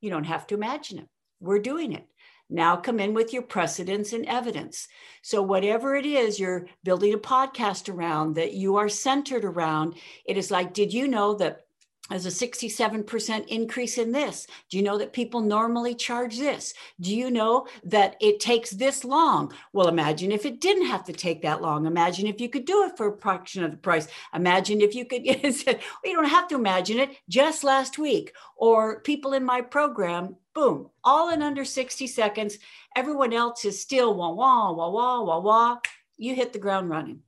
you 0.00 0.10
don't 0.10 0.24
have 0.24 0.46
to 0.48 0.54
imagine 0.54 1.00
it. 1.00 1.08
We're 1.40 1.58
doing 1.58 1.92
it. 1.92 2.06
Now 2.48 2.76
come 2.76 3.00
in 3.00 3.12
with 3.12 3.32
your 3.32 3.42
precedents 3.42 4.12
and 4.12 4.24
evidence. 4.26 4.86
So, 5.22 5.42
whatever 5.42 5.96
it 5.96 6.06
is 6.06 6.38
you're 6.38 6.68
building 6.84 7.12
a 7.12 7.18
podcast 7.18 7.92
around 7.92 8.36
that 8.36 8.54
you 8.54 8.76
are 8.76 8.88
centered 8.88 9.44
around, 9.44 9.96
it 10.24 10.36
is 10.36 10.50
like, 10.50 10.72
did 10.72 10.92
you 10.94 11.08
know 11.08 11.34
that 11.34 11.65
as 12.10 12.26
a 12.26 12.28
67% 12.28 13.48
increase 13.48 13.98
in 13.98 14.12
this. 14.12 14.46
Do 14.70 14.76
you 14.76 14.82
know 14.82 14.98
that 14.98 15.12
people 15.12 15.40
normally 15.40 15.94
charge 15.94 16.38
this? 16.38 16.74
Do 17.00 17.14
you 17.14 17.30
know 17.30 17.66
that 17.84 18.16
it 18.20 18.40
takes 18.40 18.70
this 18.70 19.04
long? 19.04 19.52
Well, 19.72 19.88
imagine 19.88 20.32
if 20.32 20.46
it 20.46 20.60
didn't 20.60 20.86
have 20.86 21.04
to 21.04 21.12
take 21.12 21.42
that 21.42 21.62
long. 21.62 21.86
Imagine 21.86 22.26
if 22.26 22.40
you 22.40 22.48
could 22.48 22.64
do 22.64 22.84
it 22.84 22.96
for 22.96 23.14
a 23.14 23.18
fraction 23.18 23.64
of 23.64 23.70
the 23.70 23.76
price. 23.76 24.08
Imagine 24.34 24.80
if 24.80 24.94
you 24.94 25.04
could, 25.04 25.26
you 25.26 25.78
don't 26.04 26.24
have 26.28 26.48
to 26.48 26.54
imagine 26.54 26.98
it 26.98 27.16
just 27.28 27.64
last 27.64 27.98
week 27.98 28.32
or 28.56 29.00
people 29.00 29.32
in 29.32 29.44
my 29.44 29.60
program, 29.60 30.36
boom, 30.54 30.88
all 31.04 31.30
in 31.30 31.42
under 31.42 31.64
60 31.64 32.06
seconds. 32.06 32.58
Everyone 32.94 33.32
else 33.32 33.64
is 33.64 33.80
still 33.80 34.14
wah, 34.14 34.32
wah, 34.32 34.72
wah, 34.72 34.90
wah, 34.90 35.22
wah, 35.22 35.40
wah. 35.40 35.78
You 36.16 36.34
hit 36.34 36.52
the 36.52 36.58
ground 36.58 36.88
running. 36.88 37.20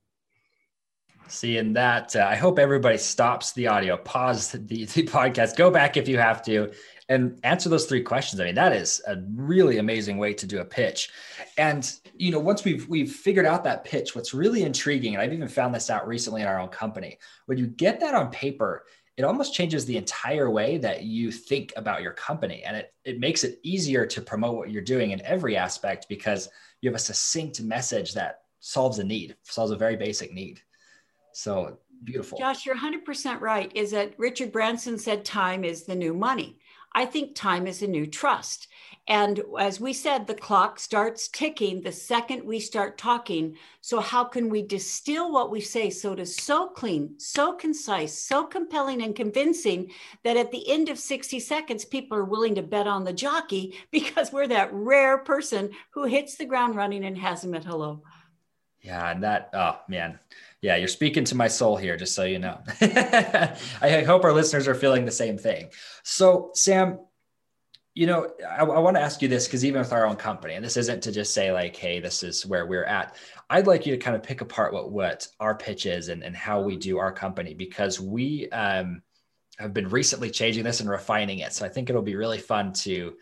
Seeing 1.29 1.73
that, 1.73 2.15
uh, 2.15 2.27
I 2.29 2.35
hope 2.35 2.57
everybody 2.57 2.97
stops 2.97 3.51
the 3.53 3.67
audio, 3.67 3.97
pause 3.97 4.51
the, 4.51 4.85
the 4.85 5.03
podcast, 5.03 5.55
go 5.55 5.69
back 5.69 5.95
if 5.95 6.07
you 6.07 6.17
have 6.17 6.41
to, 6.43 6.71
and 7.07 7.39
answer 7.43 7.69
those 7.69 7.85
three 7.85 8.01
questions. 8.01 8.39
I 8.39 8.45
mean, 8.45 8.55
that 8.55 8.73
is 8.73 9.01
a 9.07 9.17
really 9.33 9.77
amazing 9.77 10.17
way 10.17 10.33
to 10.33 10.45
do 10.45 10.59
a 10.59 10.65
pitch. 10.65 11.09
And 11.57 11.91
you 12.15 12.31
know, 12.31 12.39
once 12.39 12.63
we've 12.63 12.87
we've 12.89 13.11
figured 13.11 13.45
out 13.45 13.63
that 13.63 13.83
pitch, 13.83 14.15
what's 14.15 14.33
really 14.33 14.63
intriguing, 14.63 15.13
and 15.15 15.21
I've 15.21 15.33
even 15.33 15.47
found 15.47 15.73
this 15.73 15.89
out 15.89 16.07
recently 16.07 16.41
in 16.41 16.47
our 16.47 16.59
own 16.59 16.69
company, 16.69 17.17
when 17.45 17.57
you 17.57 17.67
get 17.67 17.99
that 17.99 18.15
on 18.15 18.31
paper, 18.31 18.85
it 19.17 19.23
almost 19.23 19.53
changes 19.53 19.85
the 19.85 19.97
entire 19.97 20.49
way 20.49 20.77
that 20.77 21.03
you 21.03 21.31
think 21.31 21.73
about 21.75 22.01
your 22.01 22.13
company, 22.13 22.63
and 22.63 22.75
it 22.75 22.93
it 23.05 23.19
makes 23.19 23.43
it 23.43 23.59
easier 23.63 24.05
to 24.05 24.21
promote 24.21 24.55
what 24.55 24.71
you're 24.71 24.81
doing 24.81 25.11
in 25.11 25.21
every 25.25 25.55
aspect 25.57 26.07
because 26.09 26.49
you 26.81 26.89
have 26.89 26.95
a 26.95 26.99
succinct 26.99 27.61
message 27.61 28.13
that 28.13 28.41
solves 28.59 28.99
a 28.99 29.03
need, 29.03 29.35
solves 29.43 29.71
a 29.71 29.75
very 29.75 29.95
basic 29.95 30.33
need. 30.33 30.61
So 31.33 31.77
beautiful. 32.03 32.37
Josh, 32.37 32.65
you're 32.65 32.77
100% 32.77 33.41
right. 33.41 33.71
Is 33.75 33.91
that 33.91 34.13
Richard 34.17 34.51
Branson 34.51 34.97
said 34.97 35.25
time 35.25 35.63
is 35.63 35.83
the 35.83 35.95
new 35.95 36.13
money. 36.13 36.59
I 36.93 37.05
think 37.05 37.35
time 37.35 37.67
is 37.67 37.81
a 37.81 37.87
new 37.87 38.07
trust. 38.07 38.67
And 39.07 39.41
as 39.59 39.79
we 39.79 39.93
said, 39.93 40.27
the 40.27 40.35
clock 40.35 40.79
starts 40.79 41.27
ticking 41.27 41.81
the 41.81 41.91
second 41.91 42.43
we 42.43 42.59
start 42.59 42.97
talking. 42.97 43.55
So, 43.81 43.99
how 43.99 44.23
can 44.23 44.49
we 44.49 44.61
distill 44.61 45.31
what 45.31 45.49
we 45.49 45.61
say 45.61 45.89
so 45.89 46.13
it 46.13 46.19
is 46.19 46.35
so 46.35 46.67
clean, 46.67 47.15
so 47.17 47.53
concise, 47.53 48.13
so 48.13 48.45
compelling 48.45 49.01
and 49.01 49.15
convincing 49.15 49.91
that 50.23 50.37
at 50.37 50.51
the 50.51 50.69
end 50.69 50.89
of 50.89 50.99
60 50.99 51.39
seconds, 51.39 51.85
people 51.85 52.17
are 52.17 52.25
willing 52.25 52.55
to 52.55 52.61
bet 52.61 52.87
on 52.87 53.03
the 53.03 53.13
jockey 53.13 53.75
because 53.91 54.31
we're 54.31 54.47
that 54.47 54.73
rare 54.73 55.17
person 55.17 55.71
who 55.91 56.03
hits 56.03 56.35
the 56.35 56.45
ground 56.45 56.75
running 56.75 57.03
and 57.03 57.17
has 57.17 57.41
them 57.41 57.55
at 57.55 57.65
hello. 57.65 58.03
Yeah. 58.81 59.09
And 59.09 59.23
that, 59.23 59.49
oh 59.53 59.79
man, 59.87 60.19
yeah, 60.61 60.75
you're 60.75 60.87
speaking 60.87 61.23
to 61.25 61.35
my 61.35 61.47
soul 61.47 61.77
here, 61.77 61.95
just 61.95 62.13
so 62.13 62.25
you 62.25 62.39
know. 62.39 62.59
I 62.81 64.03
hope 64.05 64.23
our 64.23 64.33
listeners 64.33 64.67
are 64.67 64.75
feeling 64.75 65.05
the 65.05 65.11
same 65.11 65.37
thing. 65.37 65.69
So, 66.03 66.51
Sam, 66.53 66.99
you 67.95 68.07
know, 68.07 68.29
I, 68.47 68.63
I 68.63 68.79
want 68.79 68.97
to 68.97 69.01
ask 69.01 69.21
you 69.21 69.27
this 69.27 69.47
because 69.47 69.63
even 69.63 69.79
with 69.79 69.93
our 69.93 70.05
own 70.05 70.17
company, 70.17 70.55
and 70.55 70.63
this 70.63 70.77
isn't 70.77 71.01
to 71.03 71.11
just 71.11 71.33
say 71.33 71.51
like, 71.51 71.75
"Hey, 71.75 71.99
this 71.99 72.23
is 72.23 72.45
where 72.45 72.65
we're 72.65 72.83
at." 72.83 73.15
I'd 73.49 73.67
like 73.67 73.85
you 73.85 73.95
to 73.95 74.01
kind 74.01 74.15
of 74.15 74.23
pick 74.23 74.41
apart 74.41 74.73
what 74.73 74.91
what 74.91 75.27
our 75.39 75.55
pitch 75.55 75.85
is 75.85 76.09
and, 76.09 76.23
and 76.23 76.35
how 76.35 76.61
we 76.61 76.75
do 76.75 76.97
our 76.97 77.11
company 77.11 77.53
because 77.53 77.99
we 77.99 78.49
um, 78.51 79.01
have 79.59 79.73
been 79.73 79.89
recently 79.89 80.29
changing 80.29 80.63
this 80.63 80.81
and 80.81 80.89
refining 80.89 81.39
it. 81.39 81.53
So 81.53 81.65
I 81.65 81.69
think 81.69 81.89
it'll 81.89 82.01
be 82.01 82.15
really 82.15 82.37
fun 82.37 82.73
to 82.73 83.15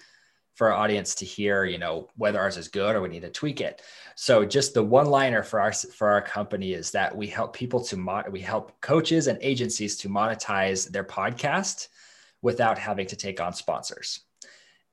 for 0.58 0.74
our 0.74 0.78
audience 0.78 1.14
to 1.14 1.24
hear, 1.24 1.66
you 1.66 1.78
know, 1.78 2.10
whether 2.16 2.40
ours 2.40 2.58
is 2.58 2.68
good 2.68 2.96
or 2.96 3.02
we 3.02 3.10
need 3.10 3.22
to 3.22 3.30
tweak 3.30 3.62
it. 3.62 3.84
So 4.16 4.44
just 4.44 4.74
the 4.74 4.84
one 4.84 5.06
liner 5.06 5.44
for 5.44 5.62
our 5.62 5.72
for 5.72 6.10
our 6.10 6.22
company 6.22 6.74
is 6.74 6.90
that 6.92 7.16
we 7.16 7.28
help 7.28 7.56
people 7.56 7.80
to 7.86 7.96
mod, 7.96 8.30
we 8.30 8.42
help 8.42 8.82
coaches 8.82 9.28
and 9.28 9.38
agencies 9.40 9.98
to 9.98 10.10
monetize 10.10 10.90
their 10.90 11.04
podcast 11.04 11.90
without 12.42 12.80
having 12.80 13.06
to 13.06 13.16
take 13.16 13.40
on 13.40 13.54
sponsors. 13.54 14.22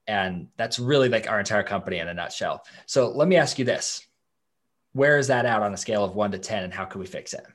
And 0.07 0.49
that's 0.59 0.79
really 0.79 1.09
like 1.09 1.31
our 1.31 1.39
entire 1.39 1.63
company 1.63 1.99
in 1.99 2.09
a 2.09 2.15
nutshell. 2.15 2.67
So 2.85 3.09
let 3.09 3.27
me 3.27 3.37
ask 3.37 3.59
you 3.59 3.65
this. 3.65 4.07
Where 4.93 5.17
is 5.17 5.29
that 5.29 5.47
out 5.47 5.63
on 5.63 5.73
a 5.73 5.79
scale 5.79 6.05
of 6.05 6.15
1 6.15 6.33
to 6.33 6.39
10 6.39 6.63
and 6.63 6.75
how 6.75 6.85
can 6.85 7.01
we 7.01 7.07
fix 7.07 7.33
it? 7.33 7.47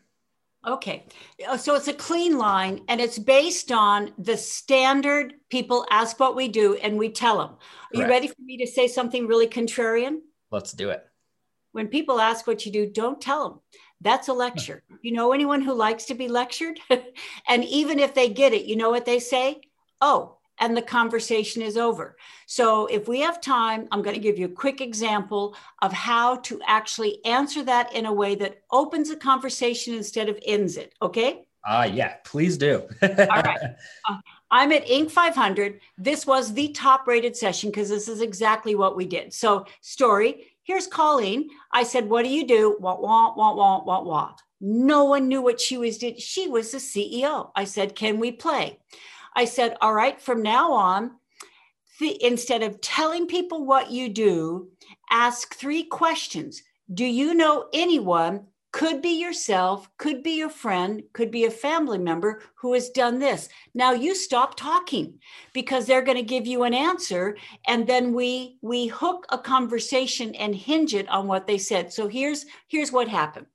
Okay. 0.67 1.05
Uh, 1.47 1.57
so 1.57 1.75
it's 1.75 1.87
a 1.87 1.93
clean 1.93 2.37
line 2.37 2.81
and 2.89 2.99
it's 2.99 3.17
based 3.17 3.71
on 3.71 4.11
the 4.17 4.35
standard 4.35 5.35
people 5.49 5.85
ask 5.89 6.19
what 6.19 6.35
we 6.35 6.47
do 6.47 6.75
and 6.75 6.97
we 6.97 7.09
tell 7.09 7.37
them. 7.37 7.49
Are 7.49 7.57
Correct. 7.93 8.07
you 8.07 8.07
ready 8.07 8.27
for 8.27 8.41
me 8.41 8.57
to 8.57 8.67
say 8.67 8.87
something 8.87 9.25
really 9.25 9.47
contrarian? 9.47 10.19
Let's 10.51 10.73
do 10.73 10.89
it. 10.89 11.05
When 11.71 11.87
people 11.87 12.19
ask 12.19 12.45
what 12.45 12.65
you 12.65 12.71
do, 12.71 12.89
don't 12.89 13.21
tell 13.21 13.49
them. 13.49 13.59
That's 14.01 14.27
a 14.27 14.33
lecture. 14.33 14.83
you 15.01 15.13
know 15.13 15.31
anyone 15.31 15.61
who 15.61 15.73
likes 15.73 16.05
to 16.05 16.13
be 16.13 16.27
lectured? 16.27 16.79
and 17.47 17.63
even 17.63 17.99
if 17.99 18.13
they 18.13 18.29
get 18.29 18.53
it, 18.53 18.65
you 18.65 18.75
know 18.75 18.89
what 18.89 19.05
they 19.05 19.19
say? 19.19 19.61
Oh, 20.01 20.38
and 20.59 20.75
the 20.75 20.81
conversation 20.81 21.61
is 21.61 21.77
over. 21.77 22.17
So, 22.45 22.85
if 22.87 23.07
we 23.07 23.19
have 23.21 23.41
time, 23.41 23.87
I'm 23.91 24.01
going 24.01 24.15
to 24.15 24.21
give 24.21 24.37
you 24.37 24.45
a 24.45 24.49
quick 24.49 24.81
example 24.81 25.55
of 25.81 25.93
how 25.93 26.37
to 26.37 26.61
actually 26.65 27.23
answer 27.25 27.63
that 27.63 27.93
in 27.93 28.05
a 28.05 28.13
way 28.13 28.35
that 28.35 28.61
opens 28.71 29.09
a 29.09 29.15
conversation 29.15 29.93
instead 29.95 30.29
of 30.29 30.39
ends 30.45 30.77
it. 30.77 30.93
Okay? 31.01 31.45
Ah, 31.65 31.81
uh, 31.81 31.85
yeah, 31.85 32.15
please 32.23 32.57
do. 32.57 32.87
All 33.01 33.09
right. 33.09 33.59
Uh, 34.07 34.17
I'm 34.51 34.71
at 34.71 34.85
Inc. 34.87 35.11
500. 35.11 35.79
This 35.97 36.25
was 36.25 36.53
the 36.53 36.69
top 36.69 37.05
rated 37.05 37.35
session 37.35 37.69
because 37.69 37.89
this 37.89 38.07
is 38.07 38.21
exactly 38.21 38.75
what 38.75 38.95
we 38.95 39.05
did. 39.05 39.33
So, 39.33 39.65
story 39.81 40.45
here's 40.69 40.85
Colleen. 40.85 41.49
I 41.71 41.81
said, 41.81 42.07
What 42.07 42.23
do 42.23 42.29
you 42.29 42.45
do? 42.45 42.77
Wah, 42.79 42.99
wah, 42.99 43.33
wah, 43.35 43.55
wah, 43.55 43.83
wah, 43.83 44.03
wah. 44.03 44.35
No 44.61 45.05
one 45.05 45.27
knew 45.27 45.41
what 45.41 45.59
she 45.59 45.79
was 45.79 45.97
doing. 45.97 46.17
She 46.17 46.47
was 46.47 46.71
the 46.71 46.77
CEO. 46.77 47.49
I 47.55 47.63
said, 47.63 47.95
Can 47.95 48.19
we 48.19 48.31
play? 48.31 48.77
I 49.39 49.45
said, 49.45 49.77
all 49.79 49.93
right, 49.93 50.19
from 50.19 50.43
now 50.43 50.73
on, 50.73 51.11
th- 51.97 52.17
instead 52.17 52.61
of 52.61 52.81
telling 52.81 53.25
people 53.25 53.65
what 53.65 53.89
you 53.89 54.09
do, 54.09 54.67
ask 55.09 55.55
three 55.55 55.83
questions. 55.83 56.61
Do 56.93 57.05
you 57.05 57.33
know 57.33 57.69
anyone? 57.73 58.47
Could 58.73 59.01
be 59.01 59.17
yourself, 59.17 59.89
could 59.97 60.23
be 60.23 60.31
your 60.31 60.49
friend, 60.49 61.03
could 61.13 61.31
be 61.31 61.45
a 61.45 61.51
family 61.51 61.97
member 61.97 62.41
who 62.55 62.73
has 62.73 62.89
done 62.89 63.17
this. 63.17 63.47
Now 63.73 63.93
you 63.93 64.13
stop 64.13 64.57
talking 64.57 65.17
because 65.53 65.85
they're 65.85 66.01
going 66.01 66.17
to 66.17 66.33
give 66.35 66.45
you 66.45 66.63
an 66.63 66.73
answer 66.73 67.37
and 67.65 67.87
then 67.87 68.11
we 68.13 68.57
we 68.61 68.87
hook 68.87 69.25
a 69.29 69.37
conversation 69.37 70.35
and 70.35 70.53
hinge 70.53 70.93
it 70.93 71.07
on 71.07 71.27
what 71.27 71.47
they 71.47 71.57
said. 71.57 71.93
So 71.93 72.09
here's 72.09 72.45
here's 72.67 72.91
what 72.91 73.07
happened 73.07 73.47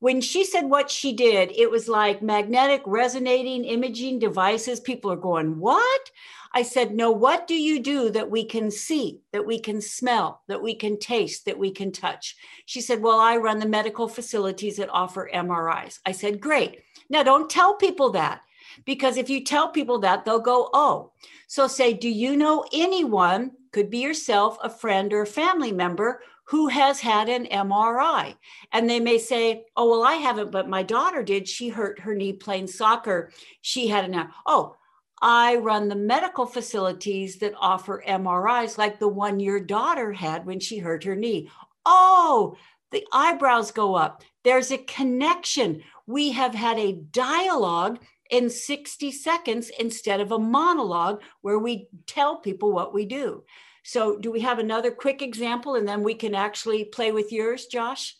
when 0.00 0.20
she 0.20 0.44
said 0.44 0.66
what 0.66 0.90
she 0.90 1.12
did, 1.12 1.50
it 1.56 1.70
was 1.70 1.88
like 1.88 2.22
magnetic 2.22 2.82
resonating 2.86 3.64
imaging 3.64 4.18
devices. 4.20 4.80
People 4.80 5.10
are 5.10 5.16
going, 5.16 5.58
What? 5.58 6.10
I 6.54 6.62
said, 6.62 6.94
No, 6.94 7.10
what 7.10 7.46
do 7.46 7.54
you 7.54 7.80
do 7.82 8.10
that 8.10 8.30
we 8.30 8.44
can 8.44 8.70
see, 8.70 9.20
that 9.32 9.44
we 9.44 9.58
can 9.58 9.80
smell, 9.80 10.42
that 10.46 10.62
we 10.62 10.74
can 10.74 10.98
taste, 10.98 11.44
that 11.46 11.58
we 11.58 11.70
can 11.70 11.90
touch? 11.90 12.36
She 12.66 12.80
said, 12.80 13.02
Well, 13.02 13.18
I 13.18 13.36
run 13.36 13.58
the 13.58 13.66
medical 13.66 14.08
facilities 14.08 14.76
that 14.76 14.90
offer 14.90 15.30
MRIs. 15.34 15.98
I 16.06 16.12
said, 16.12 16.40
Great. 16.40 16.82
Now, 17.10 17.22
don't 17.22 17.50
tell 17.50 17.74
people 17.74 18.10
that 18.10 18.42
because 18.84 19.16
if 19.16 19.28
you 19.28 19.42
tell 19.42 19.68
people 19.68 19.98
that, 20.00 20.24
they'll 20.24 20.38
go, 20.38 20.70
Oh. 20.72 21.12
So 21.48 21.66
say, 21.66 21.92
Do 21.92 22.08
you 22.08 22.36
know 22.36 22.64
anyone, 22.72 23.52
could 23.72 23.90
be 23.90 23.98
yourself, 23.98 24.58
a 24.62 24.70
friend, 24.70 25.12
or 25.12 25.22
a 25.22 25.26
family 25.26 25.72
member 25.72 26.22
who 26.48 26.68
has 26.68 26.98
had 27.00 27.28
an 27.28 27.44
MRI. 27.46 28.34
And 28.72 28.88
they 28.88 29.00
may 29.00 29.18
say, 29.18 29.66
oh, 29.76 29.90
well, 29.90 30.02
I 30.02 30.14
haven't, 30.14 30.50
but 30.50 30.68
my 30.68 30.82
daughter 30.82 31.22
did. 31.22 31.46
She 31.46 31.68
hurt 31.68 32.00
her 32.00 32.14
knee 32.14 32.32
playing 32.32 32.68
soccer. 32.68 33.30
She 33.60 33.88
had 33.88 34.06
an, 34.06 34.30
oh, 34.46 34.74
I 35.20 35.56
run 35.56 35.88
the 35.88 35.94
medical 35.94 36.46
facilities 36.46 37.36
that 37.40 37.52
offer 37.58 38.02
MRIs 38.06 38.78
like 38.78 38.98
the 38.98 39.08
one 39.08 39.40
your 39.40 39.60
daughter 39.60 40.12
had 40.12 40.46
when 40.46 40.58
she 40.58 40.78
hurt 40.78 41.04
her 41.04 41.16
knee. 41.16 41.50
Oh, 41.84 42.56
the 42.92 43.06
eyebrows 43.12 43.70
go 43.70 43.94
up. 43.94 44.22
There's 44.42 44.70
a 44.70 44.78
connection. 44.78 45.82
We 46.06 46.32
have 46.32 46.54
had 46.54 46.78
a 46.78 46.92
dialogue 47.12 47.98
in 48.30 48.48
60 48.48 49.12
seconds 49.12 49.70
instead 49.78 50.20
of 50.20 50.32
a 50.32 50.38
monologue 50.38 51.20
where 51.42 51.58
we 51.58 51.88
tell 52.06 52.36
people 52.36 52.72
what 52.72 52.94
we 52.94 53.04
do. 53.04 53.44
So, 53.88 54.18
do 54.18 54.30
we 54.30 54.40
have 54.40 54.58
another 54.58 54.90
quick 54.90 55.22
example 55.22 55.74
and 55.74 55.88
then 55.88 56.02
we 56.02 56.12
can 56.12 56.34
actually 56.34 56.84
play 56.84 57.10
with 57.10 57.32
yours, 57.32 57.64
Josh? 57.64 58.18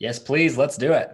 Yes, 0.00 0.18
please. 0.18 0.58
Let's 0.58 0.76
do 0.76 0.94
it. 0.94 1.10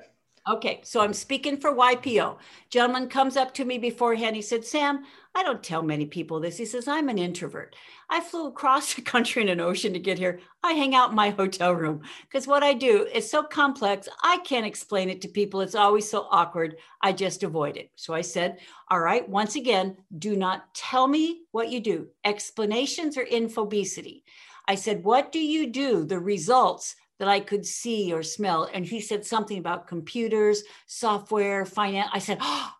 Okay, 0.47 0.81
so 0.85 1.01
I'm 1.01 1.15
speaking 1.15 1.57
for 1.57 1.75
YPO. 1.75 2.37
Gentleman 2.69 3.09
comes 3.09 3.35
up 3.35 3.55
to 3.55 3.65
me 3.65 3.79
beforehand. 3.79 4.37
He 4.37 4.43
said, 4.43 4.63
Sam, 4.63 5.05
I 5.35 5.43
don't 5.43 5.63
tell 5.63 5.83
many 5.83 6.05
people 6.05 6.39
this. 6.39 6.59
He 6.59 6.67
says, 6.67 6.87
I'm 6.87 7.09
an 7.09 7.17
introvert. 7.17 7.75
I 8.11 8.21
flew 8.21 8.49
across 8.49 8.93
the 8.95 9.01
country 9.01 9.41
and 9.41 9.51
an 9.51 9.61
ocean 9.61 9.95
to 9.95 9.99
get 9.99 10.19
here. 10.19 10.41
I 10.63 10.73
hang 10.73 10.95
out 10.95 11.11
in 11.11 11.17
my 11.17 11.31
hotel 11.31 11.73
room 11.73 12.03
because 12.25 12.47
what 12.47 12.63
I 12.63 12.75
do 12.75 13.07
is 13.07 13.31
so 13.31 13.43
complex. 13.43 14.07
I 14.23 14.37
can't 14.45 14.67
explain 14.67 15.09
it 15.09 15.23
to 15.23 15.29
people. 15.29 15.63
It's 15.63 15.75
always 15.75 16.11
so 16.11 16.27
awkward. 16.31 16.77
I 17.01 17.13
just 17.13 17.43
avoid 17.43 17.79
it. 17.79 17.91
So 17.97 18.13
I 18.13 18.21
said, 18.21 18.59
All 18.91 19.01
right, 19.01 19.27
once 19.27 19.57
again, 19.57 19.97
do 20.19 20.37
not 20.37 20.75
tell 20.75 21.09
me 21.09 21.45
what 21.53 21.71
you 21.71 21.81
do. 21.81 22.09
Explanations 22.23 23.17
are 23.17 23.25
infobesity. 23.25 24.25
I 24.69 24.75
said, 24.75 25.05
What 25.05 25.33
do 25.33 25.39
you 25.39 25.71
do? 25.71 26.05
The 26.05 26.19
results 26.19 26.97
that 27.19 27.29
I 27.29 27.41
could 27.41 27.65
see 27.65 28.13
or 28.13 28.23
smell. 28.23 28.69
And 28.73 28.85
he 28.85 29.01
said 29.01 29.25
something 29.25 29.59
about 29.59 29.87
computers, 29.87 30.63
software, 30.87 31.65
finance. 31.65 32.11
I 32.13 32.19
said, 32.19 32.39
oh, 32.41 32.71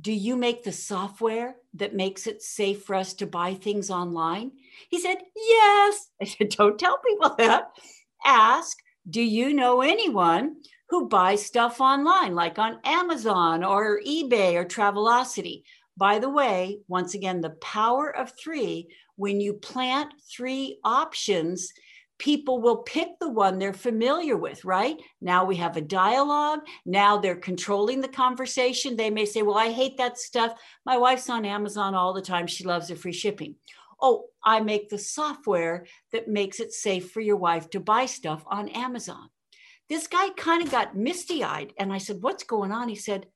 Do 0.00 0.12
you 0.12 0.36
make 0.36 0.64
the 0.64 0.72
software 0.72 1.56
that 1.74 1.94
makes 1.94 2.26
it 2.26 2.42
safe 2.42 2.84
for 2.84 2.94
us 2.94 3.14
to 3.14 3.26
buy 3.26 3.54
things 3.54 3.90
online? 3.90 4.52
He 4.88 5.00
said, 5.00 5.18
Yes. 5.36 6.08
I 6.20 6.24
said, 6.24 6.50
Don't 6.50 6.78
tell 6.78 6.98
people 6.98 7.34
that. 7.38 7.72
Ask, 8.24 8.78
Do 9.08 9.20
you 9.22 9.52
know 9.52 9.82
anyone 9.82 10.56
who 10.88 11.08
buys 11.08 11.44
stuff 11.44 11.80
online, 11.80 12.34
like 12.34 12.58
on 12.58 12.78
Amazon 12.84 13.64
or 13.64 14.00
eBay 14.06 14.54
or 14.54 14.64
Travelocity? 14.64 15.62
By 15.96 16.18
the 16.18 16.30
way, 16.30 16.78
once 16.88 17.14
again, 17.14 17.40
the 17.40 17.50
power 17.60 18.16
of 18.16 18.32
three, 18.38 18.88
when 19.16 19.40
you 19.40 19.54
plant 19.54 20.14
three 20.30 20.78
options, 20.84 21.72
people 22.22 22.60
will 22.60 22.76
pick 22.76 23.08
the 23.18 23.28
one 23.28 23.58
they're 23.58 23.72
familiar 23.72 24.36
with, 24.36 24.64
right? 24.64 24.96
Now 25.20 25.44
we 25.44 25.56
have 25.56 25.76
a 25.76 25.80
dialogue. 25.80 26.60
Now 26.86 27.18
they're 27.18 27.34
controlling 27.34 28.00
the 28.00 28.06
conversation. 28.06 28.96
They 28.96 29.10
may 29.10 29.26
say, 29.26 29.42
Well, 29.42 29.58
I 29.58 29.72
hate 29.72 29.98
that 29.98 30.18
stuff. 30.18 30.54
My 30.86 30.96
wife's 30.96 31.28
on 31.28 31.44
Amazon 31.44 31.96
all 31.96 32.12
the 32.12 32.22
time. 32.22 32.46
She 32.46 32.64
loves 32.64 32.88
the 32.88 32.94
free 32.94 33.12
shipping. 33.12 33.56
Oh, 34.00 34.26
I 34.44 34.60
make 34.60 34.88
the 34.88 34.98
software 34.98 35.86
that 36.12 36.28
makes 36.28 36.60
it 36.60 36.72
safe 36.72 37.10
for 37.10 37.20
your 37.20 37.36
wife 37.36 37.68
to 37.70 37.80
buy 37.80 38.06
stuff 38.06 38.44
on 38.46 38.68
Amazon. 38.68 39.28
This 39.88 40.06
guy 40.06 40.28
kind 40.30 40.62
of 40.62 40.70
got 40.70 40.96
misty 40.96 41.42
eyed. 41.42 41.72
And 41.76 41.92
I 41.92 41.98
said, 41.98 42.18
What's 42.20 42.44
going 42.44 42.70
on? 42.70 42.88
He 42.88 42.94
said, 42.94 43.26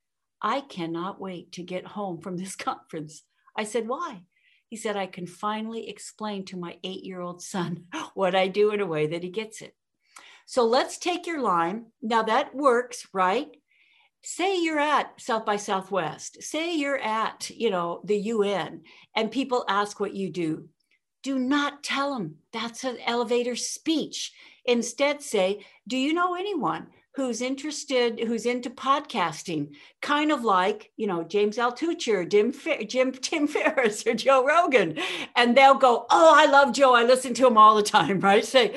I 0.41 0.61
cannot 0.61 1.21
wait 1.21 1.51
to 1.53 1.65
get 1.65 1.87
home 1.87 2.21
from 2.21 2.37
this 2.37 2.55
conference. 2.71 3.25
I 3.57 3.65
said, 3.65 3.89
Why? 3.89 4.23
He 4.69 4.77
said, 4.77 4.97
I 4.97 5.07
can 5.07 5.27
finally 5.27 5.89
explain 5.89 6.45
to 6.47 6.57
my 6.57 6.79
eight 6.83 7.05
year 7.05 7.21
old 7.21 7.43
son 7.43 7.85
what 8.15 8.35
I 8.35 8.49
do 8.49 8.71
in 8.71 8.81
a 8.81 8.87
way 8.87 9.07
that 9.07 9.23
he 9.23 9.31
gets 9.31 9.63
it. 9.63 9.75
So 10.47 10.65
let's 10.65 10.99
take 10.99 11.27
your 11.27 11.41
line. 11.41 11.87
Now 12.03 12.23
that 12.23 12.55
works, 12.55 13.09
right? 13.13 13.49
Say 14.23 14.61
you're 14.61 14.79
at 14.79 15.21
South 15.21 15.45
by 15.45 15.57
Southwest, 15.57 16.43
say 16.43 16.75
you're 16.75 16.99
at, 16.99 17.49
you 17.51 17.71
know, 17.71 18.01
the 18.05 18.17
UN 18.17 18.83
and 19.15 19.31
people 19.31 19.65
ask 19.69 20.01
what 20.01 20.15
you 20.15 20.31
do. 20.31 20.69
Do 21.23 21.39
not 21.39 21.83
tell 21.83 22.15
them 22.15 22.37
that's 22.53 22.85
an 22.85 22.99
elevator 23.05 23.57
speech. 23.57 24.33
Instead, 24.65 25.23
say, 25.23 25.65
Do 25.87 25.97
you 25.97 26.13
know 26.13 26.35
anyone 26.35 26.89
who's 27.17 27.41
interested, 27.41 28.21
who's 28.21 28.45
into 28.45 28.69
podcasting, 28.69 29.75
kind 30.03 30.31
of 30.31 30.45
like, 30.45 30.93
you 30.99 31.07
know, 31.07 31.25
James 31.25 31.57
Altucher, 31.57 32.19
or 32.19 32.25
Jim, 32.27 32.53
Jim, 32.87 33.13
Tim 33.23 33.49
Ferriss 33.49 34.07
or 34.07 34.13
Joe 34.13 34.47
Rogan. 34.47 34.99
And 35.35 35.57
they'll 35.57 35.75
go, 35.75 36.05
Oh, 36.11 36.35
I 36.37 36.45
love 36.45 36.75
Joe. 36.75 36.95
I 36.95 37.05
listen 37.05 37.33
to 37.35 37.47
him 37.47 37.57
all 37.57 37.75
the 37.75 37.83
time, 37.83 38.21
right? 38.31 38.45
Say, 38.45 38.77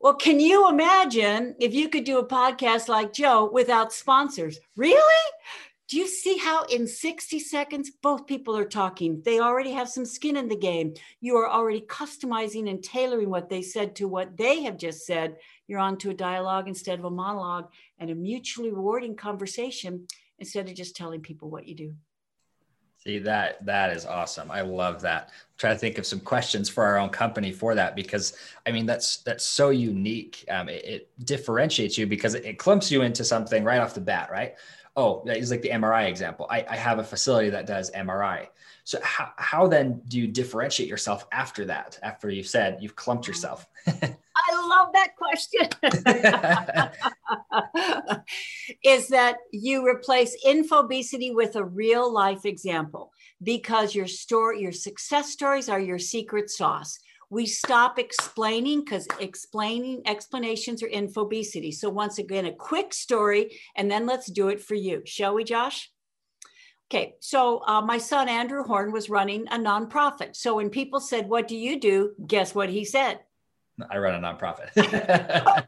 well, 0.00 0.14
can 0.14 0.38
you 0.38 0.68
imagine 0.68 1.56
if 1.58 1.74
you 1.74 1.88
could 1.88 2.04
do 2.04 2.18
a 2.18 2.28
podcast 2.28 2.88
like 2.88 3.12
Joe 3.12 3.50
without 3.50 3.92
sponsors? 3.92 4.60
Really? 4.76 5.24
Do 5.88 5.96
you 5.96 6.06
see 6.06 6.36
how 6.36 6.64
in 6.64 6.86
60 6.86 7.40
seconds 7.40 7.90
both 8.02 8.26
people 8.26 8.54
are 8.56 8.66
talking? 8.66 9.22
They 9.24 9.40
already 9.40 9.72
have 9.72 9.88
some 9.88 10.04
skin 10.04 10.36
in 10.36 10.46
the 10.46 10.56
game. 10.56 10.92
You 11.20 11.36
are 11.38 11.48
already 11.48 11.80
customizing 11.80 12.68
and 12.68 12.84
tailoring 12.84 13.30
what 13.30 13.48
they 13.48 13.62
said 13.62 13.96
to 13.96 14.06
what 14.06 14.36
they 14.36 14.64
have 14.64 14.76
just 14.76 15.06
said. 15.06 15.36
You're 15.68 15.78
on 15.78 15.98
to 15.98 16.10
a 16.10 16.14
dialogue 16.14 16.66
instead 16.66 16.98
of 16.98 17.04
a 17.04 17.10
monologue 17.10 17.68
and 18.00 18.10
a 18.10 18.14
mutually 18.14 18.72
rewarding 18.72 19.14
conversation 19.14 20.06
instead 20.38 20.68
of 20.68 20.74
just 20.74 20.96
telling 20.96 21.20
people 21.20 21.50
what 21.50 21.68
you 21.68 21.74
do. 21.76 21.94
See 22.96 23.20
that 23.20 23.64
that 23.64 23.96
is 23.96 24.06
awesome. 24.06 24.50
I 24.50 24.62
love 24.62 25.00
that. 25.02 25.30
Try 25.56 25.72
to 25.72 25.78
think 25.78 25.98
of 25.98 26.06
some 26.06 26.18
questions 26.18 26.68
for 26.68 26.84
our 26.84 26.98
own 26.98 27.10
company 27.10 27.52
for 27.52 27.76
that 27.76 27.94
because 27.94 28.36
I 28.66 28.72
mean 28.72 28.86
that's 28.86 29.18
that's 29.18 29.44
so 29.44 29.70
unique. 29.70 30.44
Um, 30.50 30.68
it, 30.68 30.84
it 30.84 31.10
differentiates 31.24 31.96
you 31.96 32.08
because 32.08 32.34
it, 32.34 32.44
it 32.44 32.58
clumps 32.58 32.90
you 32.90 33.02
into 33.02 33.24
something 33.24 33.62
right 33.62 33.80
off 33.80 33.94
the 33.94 34.00
bat, 34.00 34.30
right? 34.32 34.56
oh, 34.98 35.22
that 35.24 35.36
is 35.36 35.52
like 35.52 35.62
the 35.62 35.70
MRI 35.70 36.08
example. 36.08 36.48
I, 36.50 36.66
I 36.68 36.74
have 36.74 36.98
a 36.98 37.04
facility 37.04 37.50
that 37.50 37.66
does 37.66 37.92
MRI. 37.92 38.48
So 38.82 38.98
how, 39.00 39.30
how 39.36 39.68
then 39.68 40.02
do 40.08 40.18
you 40.18 40.26
differentiate 40.26 40.88
yourself 40.88 41.24
after 41.30 41.64
that, 41.66 42.00
after 42.02 42.28
you've 42.30 42.48
said 42.48 42.78
you've 42.80 42.96
clumped 42.96 43.28
yourself? 43.28 43.68
I 43.86 44.57
love 44.68 44.88
that 44.92 45.16
question. 45.16 45.68
is 48.84 49.08
that 49.08 49.38
you 49.52 49.86
replace 49.86 50.36
infobesity 50.44 51.34
with 51.34 51.56
a 51.56 51.64
real 51.64 52.12
life 52.12 52.44
example 52.44 53.12
because 53.42 53.94
your 53.94 54.06
story, 54.06 54.60
your 54.60 54.72
success 54.72 55.30
stories 55.30 55.68
are 55.68 55.80
your 55.80 55.98
secret 55.98 56.50
sauce. 56.50 56.98
We 57.30 57.44
stop 57.46 57.98
explaining 57.98 58.84
because 58.84 59.06
explaining 59.20 60.02
explanations 60.06 60.82
are 60.82 60.88
infobesity. 60.88 61.74
So 61.74 61.90
once 61.90 62.18
again, 62.18 62.46
a 62.46 62.52
quick 62.52 62.94
story, 62.94 63.58
and 63.76 63.90
then 63.90 64.06
let's 64.06 64.30
do 64.30 64.48
it 64.48 64.62
for 64.62 64.74
you. 64.74 65.02
Shall 65.04 65.34
we, 65.34 65.44
Josh? 65.44 65.90
Okay, 66.90 67.16
so 67.20 67.62
uh, 67.66 67.82
my 67.82 67.98
son 67.98 68.30
Andrew 68.30 68.62
Horn 68.62 68.92
was 68.92 69.10
running 69.10 69.46
a 69.48 69.58
nonprofit. 69.58 70.34
So 70.36 70.56
when 70.56 70.70
people 70.70 71.00
said, 71.00 71.28
What 71.28 71.46
do 71.46 71.54
you 71.54 71.78
do? 71.78 72.12
Guess 72.26 72.54
what 72.54 72.70
he 72.70 72.86
said? 72.86 73.20
I 73.90 73.98
run 73.98 74.22
a 74.22 74.26
nonprofit. 74.26 75.66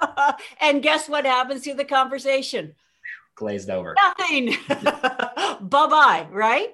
and 0.60 0.82
guess 0.82 1.08
what 1.08 1.24
happens 1.24 1.62
to 1.62 1.74
the 1.74 1.84
conversation? 1.84 2.74
Glazed 3.34 3.70
over. 3.70 3.94
Nothing. 3.96 4.56
bye 4.68 5.86
bye, 5.86 6.26
right? 6.30 6.70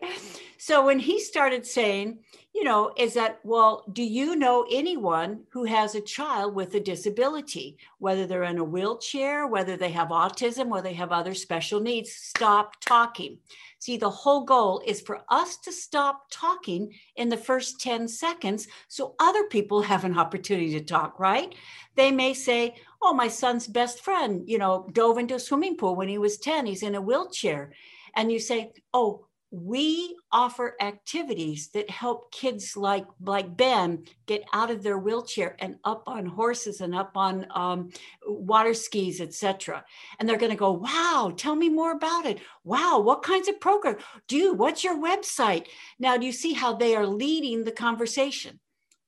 So 0.68 0.84
when 0.84 0.98
he 0.98 1.18
started 1.18 1.66
saying, 1.66 2.18
you 2.54 2.62
know, 2.62 2.92
is 2.98 3.14
that, 3.14 3.40
well, 3.42 3.86
do 3.90 4.02
you 4.02 4.36
know 4.36 4.66
anyone 4.70 5.44
who 5.48 5.64
has 5.64 5.94
a 5.94 6.00
child 6.02 6.54
with 6.54 6.74
a 6.74 6.80
disability, 6.80 7.78
whether 8.00 8.26
they're 8.26 8.42
in 8.42 8.58
a 8.58 8.64
wheelchair, 8.64 9.46
whether 9.46 9.78
they 9.78 9.90
have 9.92 10.08
autism, 10.08 10.70
or 10.70 10.82
they 10.82 10.92
have 10.92 11.10
other 11.10 11.32
special 11.32 11.80
needs? 11.80 12.12
Stop 12.12 12.78
talking. 12.82 13.38
See, 13.78 13.96
the 13.96 14.10
whole 14.10 14.44
goal 14.44 14.82
is 14.84 15.00
for 15.00 15.22
us 15.30 15.56
to 15.56 15.72
stop 15.72 16.26
talking 16.30 16.92
in 17.16 17.30
the 17.30 17.38
first 17.38 17.80
10 17.80 18.06
seconds 18.06 18.68
so 18.88 19.14
other 19.18 19.44
people 19.44 19.80
have 19.80 20.04
an 20.04 20.18
opportunity 20.18 20.72
to 20.72 20.84
talk, 20.84 21.18
right? 21.18 21.54
They 21.94 22.12
may 22.12 22.34
say, 22.34 22.74
Oh, 23.00 23.14
my 23.14 23.28
son's 23.28 23.66
best 23.66 24.00
friend, 24.04 24.46
you 24.46 24.58
know, 24.58 24.86
dove 24.92 25.16
into 25.16 25.36
a 25.36 25.40
swimming 25.40 25.78
pool 25.78 25.96
when 25.96 26.08
he 26.08 26.18
was 26.18 26.36
10. 26.36 26.66
He's 26.66 26.82
in 26.82 26.94
a 26.94 27.00
wheelchair. 27.00 27.72
And 28.14 28.30
you 28.30 28.38
say, 28.38 28.72
Oh, 28.92 29.27
we 29.50 30.14
offer 30.30 30.74
activities 30.80 31.68
that 31.68 31.88
help 31.88 32.30
kids 32.32 32.76
like 32.76 33.06
like 33.22 33.56
ben 33.56 34.04
get 34.26 34.44
out 34.52 34.70
of 34.70 34.82
their 34.82 34.98
wheelchair 34.98 35.56
and 35.58 35.76
up 35.84 36.02
on 36.06 36.26
horses 36.26 36.82
and 36.82 36.94
up 36.94 37.12
on 37.16 37.46
um, 37.54 37.88
water 38.26 38.74
skis 38.74 39.22
etc 39.22 39.82
and 40.18 40.28
they're 40.28 40.36
going 40.36 40.50
to 40.50 40.56
go 40.56 40.72
wow 40.72 41.32
tell 41.34 41.56
me 41.56 41.68
more 41.70 41.92
about 41.92 42.26
it. 42.26 42.40
Wow 42.64 43.00
what 43.00 43.22
kinds 43.22 43.48
of 43.48 43.58
programs? 43.58 44.02
Dude 44.26 44.58
what's 44.58 44.84
your 44.84 44.98
website? 44.98 45.66
Now 45.98 46.18
do 46.18 46.26
you 46.26 46.32
see 46.32 46.52
how 46.52 46.74
they 46.74 46.94
are 46.94 47.06
leading 47.06 47.64
the 47.64 47.72
conversation? 47.72 48.60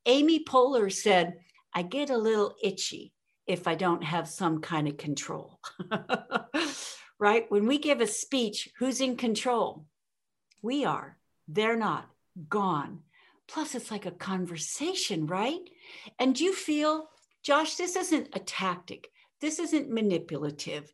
Amy 0.07 0.43
poehler 0.43 0.91
said 0.91 1.35
i 1.73 1.83
get 1.83 2.09
a 2.09 2.17
little 2.17 2.55
itchy 2.63 3.13
if 3.45 3.67
i 3.67 3.75
don't 3.75 4.03
have 4.03 4.27
some 4.27 4.59
kind 4.59 4.87
of 4.87 4.97
control. 4.97 5.59
Right? 7.19 7.45
When 7.49 7.67
we 7.67 7.77
give 7.77 8.01
a 8.01 8.07
speech 8.07 8.69
who's 8.79 8.99
in 8.99 9.15
control 9.15 9.85
we 10.61 10.85
are. 10.85 11.17
They're 11.47 11.77
not. 11.77 12.09
Gone. 12.49 12.99
Plus, 13.47 13.75
it's 13.75 13.91
like 13.91 14.05
a 14.05 14.11
conversation, 14.11 15.27
right? 15.27 15.59
And 16.19 16.39
you 16.39 16.53
feel, 16.53 17.09
Josh, 17.43 17.75
this 17.75 17.95
isn't 17.95 18.29
a 18.33 18.39
tactic. 18.39 19.09
This 19.41 19.59
isn't 19.59 19.89
manipulative. 19.89 20.93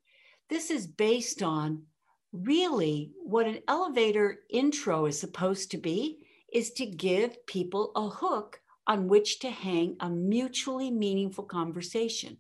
This 0.50 0.72
is 0.72 0.88
based 0.88 1.44
on 1.44 1.84
really 2.32 3.12
what 3.24 3.46
an 3.46 3.60
elevator 3.68 4.40
intro 4.50 5.06
is 5.06 5.20
supposed 5.20 5.72
to 5.72 5.78
be 5.78 6.26
is 6.52 6.72
to 6.72 6.86
give 6.86 7.46
people 7.46 7.92
a 7.96 8.10
hook 8.10 8.60
on 8.88 9.08
which 9.08 9.40
to 9.40 9.50
hang 9.50 9.98
a 10.00 10.10
mutually 10.10 10.90
meaningful 10.90 11.44
conversation. 11.44 12.38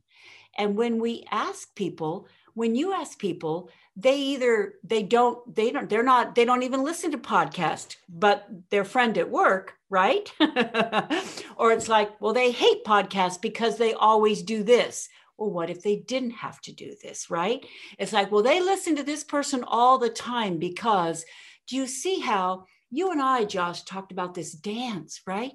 And 0.58 0.76
when 0.76 1.00
we 1.00 1.26
ask 1.30 1.76
people, 1.76 2.28
when 2.58 2.74
you 2.74 2.92
ask 2.92 3.20
people, 3.20 3.70
they 3.96 4.18
either 4.18 4.74
they 4.84 5.04
don't 5.04 5.38
they 5.56 5.70
don't 5.70 5.88
they're 5.88 6.02
not 6.02 6.34
they 6.34 6.44
don't 6.44 6.64
even 6.64 6.84
listen 6.84 7.12
to 7.12 7.18
podcast 7.20 7.98
but 8.10 8.48
their 8.72 8.84
friend 8.84 9.16
at 9.18 9.30
work 9.30 9.76
right? 9.92 10.32
Or 11.58 11.72
it's 11.72 11.88
like 11.88 12.20
well 12.20 12.34
they 12.34 12.52
hate 12.52 12.84
podcasts 12.84 13.40
because 13.40 13.78
they 13.78 13.94
always 13.94 14.42
do 14.42 14.64
this. 14.64 15.08
Well 15.38 15.52
what 15.52 15.70
if 15.70 15.84
they 15.84 15.98
didn't 15.98 16.32
have 16.32 16.60
to 16.62 16.72
do 16.74 16.96
this 17.04 17.30
right? 17.30 17.64
It's 18.00 18.13
like 18.13 18.32
well 18.32 18.41
they 18.41 18.60
listen 18.60 18.96
to 18.96 19.04
this 19.04 19.24
person 19.24 19.63
all 19.63 20.00
the 20.00 20.10
time 20.10 20.58
because 20.58 21.26
do 21.67 21.76
you 21.76 21.86
see 21.86 22.20
how 22.20 22.65
you 22.89 23.12
and 23.12 23.22
i 23.22 23.43
josh 23.43 23.84
talked 23.84 24.12
about 24.12 24.34
this 24.34 24.52
dance 24.54 25.22
right? 25.28 25.54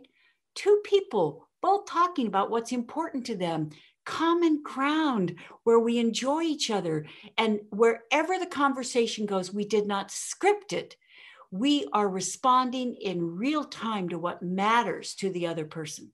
Two 0.54 0.80
people 0.84 1.48
both 1.62 1.86
talking 1.86 2.28
about 2.28 2.50
what's 2.50 2.72
important 2.72 3.26
to 3.26 3.36
them 3.36 3.70
common 4.04 4.62
ground 4.62 5.36
where 5.64 5.78
we 5.78 5.98
enjoy 5.98 6.42
each 6.42 6.70
other. 6.70 7.06
And 7.36 7.60
wherever 7.70 8.38
the 8.38 8.46
conversation 8.46 9.26
goes, 9.26 9.52
we 9.52 9.64
did 9.64 9.86
not 9.86 10.10
script 10.10 10.72
it. 10.72 10.96
We 11.50 11.86
are 11.92 12.08
responding 12.08 12.94
in 12.94 13.36
real 13.36 13.64
time 13.64 14.08
to 14.08 14.18
what 14.18 14.42
matters 14.42 15.14
to 15.16 15.30
the 15.30 15.46
other 15.46 15.64
person. 15.64 16.12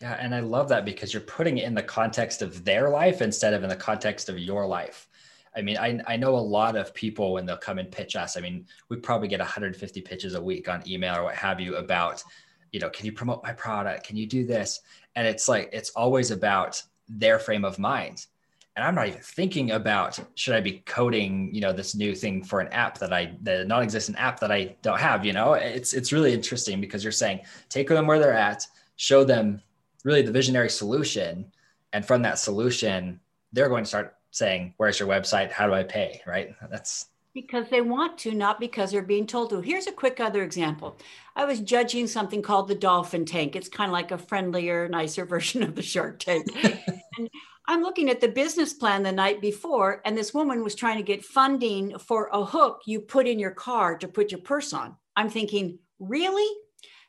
Yeah, 0.00 0.16
and 0.20 0.34
I 0.34 0.40
love 0.40 0.68
that 0.68 0.84
because 0.84 1.12
you're 1.12 1.22
putting 1.22 1.58
it 1.58 1.64
in 1.64 1.74
the 1.74 1.82
context 1.82 2.40
of 2.40 2.64
their 2.64 2.88
life 2.88 3.20
instead 3.20 3.52
of 3.52 3.64
in 3.64 3.68
the 3.68 3.76
context 3.76 4.28
of 4.28 4.38
your 4.38 4.64
life. 4.66 5.08
I 5.56 5.62
mean, 5.62 5.76
I, 5.76 5.98
I 6.06 6.16
know 6.16 6.36
a 6.36 6.38
lot 6.38 6.76
of 6.76 6.94
people 6.94 7.32
when 7.32 7.44
they'll 7.44 7.56
come 7.56 7.78
and 7.78 7.90
pitch 7.90 8.14
us. 8.14 8.36
I 8.36 8.40
mean, 8.40 8.66
we 8.88 8.96
probably 8.96 9.26
get 9.26 9.40
150 9.40 10.00
pitches 10.02 10.34
a 10.34 10.40
week 10.40 10.68
on 10.68 10.88
email 10.88 11.16
or 11.16 11.24
what 11.24 11.34
have 11.34 11.58
you 11.58 11.76
about, 11.76 12.22
you 12.72 12.80
know, 12.80 12.90
can 12.90 13.06
you 13.06 13.12
promote 13.12 13.42
my 13.42 13.52
product? 13.52 14.06
Can 14.06 14.16
you 14.16 14.26
do 14.26 14.46
this? 14.46 14.80
and 15.18 15.26
it's 15.26 15.48
like 15.48 15.68
it's 15.72 15.90
always 15.90 16.30
about 16.30 16.80
their 17.08 17.40
frame 17.40 17.64
of 17.64 17.78
mind. 17.78 18.26
And 18.76 18.86
i'm 18.86 18.94
not 18.94 19.08
even 19.08 19.20
thinking 19.20 19.72
about 19.72 20.20
should 20.36 20.54
i 20.54 20.60
be 20.60 20.84
coding 20.86 21.52
you 21.52 21.60
know 21.60 21.72
this 21.72 21.96
new 21.96 22.14
thing 22.14 22.44
for 22.44 22.60
an 22.60 22.68
app 22.68 22.98
that 22.98 23.12
i 23.12 23.34
the 23.42 23.64
non-existent 23.64 24.16
app 24.20 24.38
that 24.38 24.52
i 24.52 24.76
don't 24.82 25.00
have 25.00 25.26
you 25.26 25.32
know? 25.32 25.54
It's 25.54 25.92
it's 25.92 26.12
really 26.12 26.32
interesting 26.32 26.80
because 26.80 27.02
you're 27.02 27.10
saying 27.10 27.40
take 27.68 27.88
them 27.88 28.06
where 28.06 28.20
they're 28.20 28.32
at 28.32 28.64
show 28.94 29.24
them 29.24 29.60
really 30.04 30.22
the 30.22 30.30
visionary 30.30 30.70
solution. 30.70 31.50
And 31.92 32.06
from 32.06 32.22
that 32.22 32.38
solution 32.38 33.18
they're 33.52 33.68
going 33.68 33.82
to 33.82 33.88
start 33.88 34.14
saying 34.30 34.74
where's 34.76 35.00
your 35.00 35.08
website? 35.08 35.50
How 35.50 35.66
do 35.66 35.74
i 35.74 35.82
pay? 35.82 36.22
Right? 36.28 36.54
That's 36.70 37.06
because 37.34 37.68
they 37.70 37.80
want 37.80 38.18
to, 38.18 38.32
not 38.32 38.60
because 38.60 38.90
they're 38.90 39.02
being 39.02 39.26
told 39.26 39.50
to. 39.50 39.60
Here's 39.60 39.86
a 39.86 39.92
quick 39.92 40.20
other 40.20 40.42
example. 40.42 40.98
I 41.36 41.44
was 41.44 41.60
judging 41.60 42.06
something 42.06 42.42
called 42.42 42.68
the 42.68 42.74
Dolphin 42.74 43.24
Tank. 43.24 43.54
It's 43.54 43.68
kind 43.68 43.90
of 43.90 43.92
like 43.92 44.10
a 44.10 44.18
friendlier, 44.18 44.88
nicer 44.88 45.24
version 45.34 45.62
of 45.62 45.74
the 45.74 45.82
Shark 45.82 46.18
Tank. 46.18 46.46
and 47.18 47.28
I'm 47.66 47.82
looking 47.82 48.08
at 48.08 48.20
the 48.20 48.28
business 48.28 48.72
plan 48.72 49.02
the 49.02 49.12
night 49.12 49.40
before, 49.40 50.00
and 50.04 50.16
this 50.16 50.32
woman 50.32 50.64
was 50.64 50.74
trying 50.74 50.96
to 50.96 51.02
get 51.02 51.24
funding 51.24 51.98
for 51.98 52.30
a 52.32 52.44
hook 52.44 52.82
you 52.86 53.00
put 53.00 53.26
in 53.26 53.38
your 53.38 53.50
car 53.50 53.96
to 53.98 54.08
put 54.08 54.30
your 54.30 54.40
purse 54.40 54.72
on. 54.72 54.96
I'm 55.14 55.28
thinking, 55.28 55.78
really? 55.98 56.48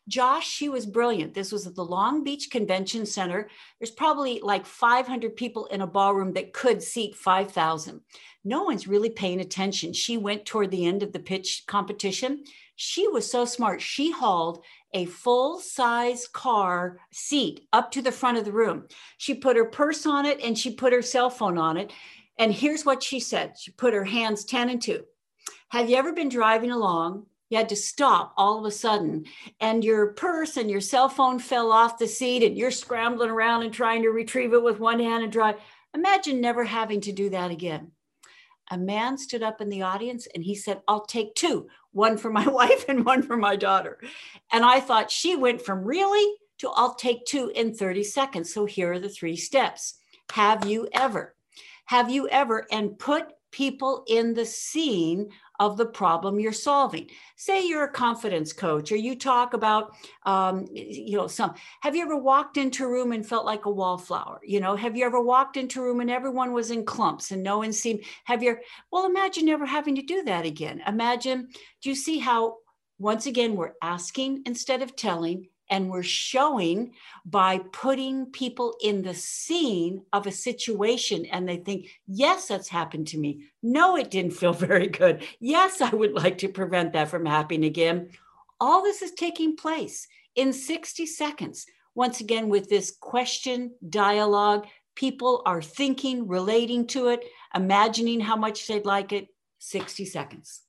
Josh, 0.09 0.49
she 0.49 0.67
was 0.67 0.85
brilliant. 0.85 1.33
This 1.33 1.53
was 1.53 1.65
at 1.65 1.75
the 1.75 1.85
Long 1.85 2.23
Beach 2.23 2.49
Convention 2.51 3.05
Center. 3.05 3.47
There's 3.79 3.91
probably 3.91 4.41
like 4.43 4.65
500 4.65 5.37
people 5.37 5.67
in 5.67 5.81
a 5.81 5.87
ballroom 5.87 6.33
that 6.33 6.51
could 6.51 6.83
seat 6.83 7.15
5,000 7.15 8.01
no 8.43 8.63
one's 8.63 8.87
really 8.87 9.09
paying 9.09 9.41
attention. 9.41 9.93
She 9.93 10.17
went 10.17 10.45
toward 10.45 10.71
the 10.71 10.85
end 10.85 11.03
of 11.03 11.11
the 11.11 11.19
pitch 11.19 11.63
competition. 11.67 12.43
She 12.75 13.07
was 13.07 13.29
so 13.29 13.43
smart. 13.45 13.81
She 13.81 14.11
hauled 14.11 14.63
a 14.93 15.05
full 15.05 15.59
size 15.59 16.27
car 16.27 16.99
seat 17.11 17.67
up 17.73 17.91
to 17.91 18.01
the 18.01 18.11
front 18.11 18.37
of 18.37 18.45
the 18.45 18.51
room. 18.51 18.87
She 19.17 19.33
put 19.33 19.57
her 19.57 19.65
purse 19.65 20.05
on 20.05 20.25
it 20.25 20.39
and 20.41 20.57
she 20.57 20.73
put 20.73 20.93
her 20.93 21.01
cell 21.01 21.29
phone 21.29 21.57
on 21.57 21.77
it. 21.77 21.91
And 22.37 22.53
here's 22.53 22.85
what 22.85 23.03
she 23.03 23.19
said 23.19 23.55
she 23.59 23.71
put 23.71 23.93
her 23.93 24.05
hands 24.05 24.45
10 24.45 24.69
and 24.69 24.81
2. 24.81 25.03
Have 25.69 25.89
you 25.89 25.97
ever 25.97 26.13
been 26.13 26.29
driving 26.29 26.71
along? 26.71 27.25
You 27.49 27.57
had 27.57 27.69
to 27.69 27.75
stop 27.75 28.33
all 28.37 28.59
of 28.59 28.65
a 28.65 28.71
sudden, 28.71 29.25
and 29.59 29.83
your 29.83 30.13
purse 30.13 30.55
and 30.57 30.69
your 30.69 30.81
cell 30.81 31.09
phone 31.09 31.39
fell 31.39 31.71
off 31.71 31.97
the 31.97 32.07
seat, 32.07 32.43
and 32.43 32.57
you're 32.57 32.71
scrambling 32.71 33.31
around 33.31 33.63
and 33.63 33.73
trying 33.73 34.03
to 34.03 34.09
retrieve 34.09 34.53
it 34.53 34.63
with 34.63 34.79
one 34.79 34.99
hand 34.99 35.23
and 35.23 35.31
drive. 35.31 35.55
Imagine 35.95 36.41
never 36.41 36.63
having 36.63 37.01
to 37.01 37.11
do 37.11 37.29
that 37.31 37.51
again 37.51 37.91
a 38.69 38.77
man 38.77 39.17
stood 39.17 39.43
up 39.43 39.61
in 39.61 39.69
the 39.69 39.81
audience 39.81 40.27
and 40.33 40.43
he 40.43 40.55
said, 40.55 40.81
I'll 40.87 41.05
take 41.05 41.35
two, 41.35 41.67
one 41.91 42.17
for 42.17 42.29
my 42.29 42.47
wife 42.47 42.85
and 42.87 43.05
one 43.05 43.23
for 43.23 43.37
my 43.37 43.55
daughter. 43.55 43.99
And 44.51 44.63
I 44.63 44.79
thought 44.79 45.11
she 45.11 45.35
went 45.35 45.61
from 45.61 45.83
really 45.83 46.35
to 46.59 46.69
I'll 46.69 46.95
take 46.95 47.25
two 47.25 47.51
in 47.55 47.73
30 47.73 48.03
seconds. 48.03 48.53
So 48.53 48.65
here 48.65 48.93
are 48.93 48.99
the 48.99 49.09
three 49.09 49.35
steps. 49.35 49.95
Have 50.33 50.65
you 50.65 50.87
ever? 50.91 51.35
Have 51.85 52.09
you 52.09 52.27
ever? 52.27 52.67
And 52.71 52.99
put 52.99 53.31
people 53.51 54.03
in 54.07 54.33
the 54.33 54.45
scene 54.45 55.29
of 55.59 55.77
the 55.77 55.85
problem 55.85 56.39
you're 56.39 56.53
solving. 56.53 57.09
Say 57.35 57.67
you're 57.67 57.83
a 57.83 57.91
confidence 57.91 58.53
coach 58.53 58.91
or 58.91 58.95
you 58.95 59.15
talk 59.15 59.53
about, 59.53 59.95
um, 60.25 60.67
you 60.71 61.17
know, 61.17 61.27
some. 61.27 61.53
Have 61.81 61.95
you 61.95 62.01
ever 62.01 62.15
walked 62.15 62.57
into 62.57 62.85
a 62.85 62.89
room 62.89 63.11
and 63.11 63.25
felt 63.25 63.45
like 63.45 63.65
a 63.65 63.71
wallflower? 63.71 64.39
You 64.43 64.61
know, 64.61 64.75
have 64.75 64.95
you 64.95 65.05
ever 65.05 65.21
walked 65.21 65.57
into 65.57 65.81
a 65.81 65.83
room 65.83 65.99
and 65.99 66.09
everyone 66.09 66.53
was 66.53 66.71
in 66.71 66.85
clumps 66.85 67.31
and 67.31 67.43
no 67.43 67.57
one 67.59 67.73
seemed, 67.73 68.03
have 68.23 68.41
you, 68.41 68.57
well, 68.91 69.05
imagine 69.05 69.45
never 69.45 69.65
having 69.65 69.95
to 69.95 70.01
do 70.01 70.23
that 70.23 70.45
again. 70.45 70.81
Imagine, 70.87 71.49
do 71.81 71.89
you 71.89 71.95
see 71.95 72.19
how, 72.19 72.57
once 72.97 73.25
again, 73.25 73.55
we're 73.55 73.73
asking 73.81 74.43
instead 74.45 74.81
of 74.81 74.95
telling 74.95 75.47
and 75.69 75.89
we're 75.89 76.03
showing 76.03 76.93
by 77.25 77.59
putting 77.71 78.27
people 78.27 78.75
in 78.81 79.01
the 79.01 79.13
scene 79.13 80.03
of 80.13 80.27
a 80.27 80.31
situation 80.31 81.25
and 81.25 81.47
they 81.47 81.57
think 81.57 81.87
yes 82.07 82.47
that's 82.47 82.69
happened 82.69 83.07
to 83.07 83.17
me. 83.17 83.43
No 83.61 83.95
it 83.95 84.11
didn't 84.11 84.33
feel 84.33 84.53
very 84.69 84.87
good. 84.87 85.23
Yes 85.39 85.81
i 85.81 85.89
would 85.89 86.13
like 86.13 86.37
to 86.39 86.49
prevent 86.49 86.93
that 86.93 87.09
from 87.09 87.25
happening 87.25 87.65
again. 87.65 88.09
All 88.59 88.83
this 88.83 89.01
is 89.01 89.11
taking 89.11 89.55
place 89.55 90.07
in 90.35 90.53
60 90.53 91.05
seconds. 91.05 91.65
Once 91.95 92.19
again 92.19 92.49
with 92.49 92.69
this 92.69 92.95
question 92.99 93.71
dialogue 93.89 94.67
people 94.95 95.41
are 95.45 95.61
thinking 95.61 96.27
relating 96.27 96.85
to 96.85 97.07
it 97.07 97.23
imagining 97.55 98.19
how 98.19 98.35
much 98.35 98.67
they'd 98.67 98.85
like 98.85 99.13
it 99.13 99.27
60 99.59 100.05
seconds 100.05 100.61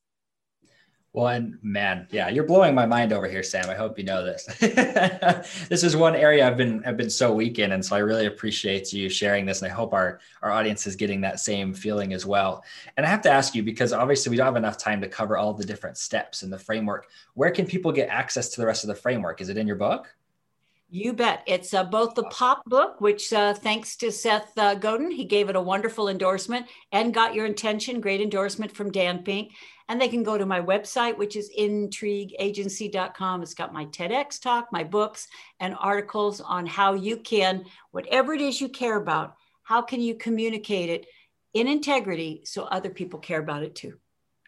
well, 1.12 1.44
man, 1.60 2.06
yeah, 2.12 2.28
you're 2.28 2.44
blowing 2.44 2.72
my 2.72 2.86
mind 2.86 3.12
over 3.12 3.28
here, 3.28 3.42
Sam. 3.42 3.68
I 3.68 3.74
hope 3.74 3.98
you 3.98 4.04
know 4.04 4.24
this. 4.24 4.44
this 5.68 5.82
is 5.82 5.96
one 5.96 6.14
area 6.14 6.46
I've 6.46 6.56
been 6.56 6.84
I've 6.86 6.96
been 6.96 7.10
so 7.10 7.32
weak 7.32 7.58
in, 7.58 7.72
and 7.72 7.84
so 7.84 7.96
I 7.96 7.98
really 7.98 8.26
appreciate 8.26 8.92
you 8.92 9.08
sharing 9.08 9.44
this, 9.44 9.60
and 9.60 9.70
I 9.70 9.74
hope 9.74 9.92
our 9.92 10.20
our 10.40 10.52
audience 10.52 10.86
is 10.86 10.94
getting 10.94 11.20
that 11.22 11.40
same 11.40 11.74
feeling 11.74 12.12
as 12.12 12.26
well. 12.26 12.62
And 12.96 13.04
I 13.04 13.08
have 13.08 13.22
to 13.22 13.30
ask 13.30 13.56
you 13.56 13.64
because 13.64 13.92
obviously 13.92 14.30
we 14.30 14.36
don't 14.36 14.46
have 14.46 14.54
enough 14.54 14.78
time 14.78 15.00
to 15.00 15.08
cover 15.08 15.36
all 15.36 15.52
the 15.52 15.64
different 15.64 15.98
steps 15.98 16.44
in 16.44 16.50
the 16.50 16.58
framework. 16.58 17.08
Where 17.34 17.50
can 17.50 17.66
people 17.66 17.90
get 17.90 18.08
access 18.08 18.48
to 18.50 18.60
the 18.60 18.66
rest 18.66 18.84
of 18.84 18.88
the 18.88 18.94
framework? 18.94 19.40
Is 19.40 19.48
it 19.48 19.58
in 19.58 19.66
your 19.66 19.76
book? 19.76 20.14
You 20.92 21.12
bet. 21.12 21.44
It's 21.46 21.72
uh, 21.72 21.84
both 21.84 22.16
the 22.16 22.24
pop 22.24 22.64
book, 22.64 23.00
which 23.00 23.32
uh, 23.32 23.54
thanks 23.54 23.96
to 23.98 24.10
Seth 24.10 24.58
uh, 24.58 24.74
Godin, 24.74 25.12
he 25.12 25.24
gave 25.24 25.48
it 25.48 25.54
a 25.54 25.60
wonderful 25.60 26.08
endorsement 26.08 26.66
and 26.90 27.14
got 27.14 27.32
your 27.32 27.46
attention. 27.46 28.00
Great 28.00 28.20
endorsement 28.20 28.72
from 28.72 28.90
Dan 28.90 29.22
Pink. 29.22 29.52
And 29.88 30.00
they 30.00 30.08
can 30.08 30.24
go 30.24 30.36
to 30.36 30.46
my 30.46 30.60
website, 30.60 31.16
which 31.16 31.36
is 31.36 31.52
intrigueagency.com. 31.56 33.42
It's 33.42 33.54
got 33.54 33.72
my 33.72 33.86
TEDx 33.86 34.40
talk, 34.40 34.68
my 34.72 34.82
books, 34.82 35.28
and 35.60 35.76
articles 35.78 36.40
on 36.40 36.66
how 36.66 36.94
you 36.94 37.18
can, 37.18 37.66
whatever 37.92 38.34
it 38.34 38.40
is 38.40 38.60
you 38.60 38.68
care 38.68 38.96
about, 38.96 39.36
how 39.62 39.82
can 39.82 40.00
you 40.00 40.16
communicate 40.16 40.90
it 40.90 41.06
in 41.54 41.68
integrity 41.68 42.42
so 42.44 42.64
other 42.64 42.90
people 42.90 43.20
care 43.20 43.40
about 43.40 43.62
it 43.62 43.76
too. 43.76 43.94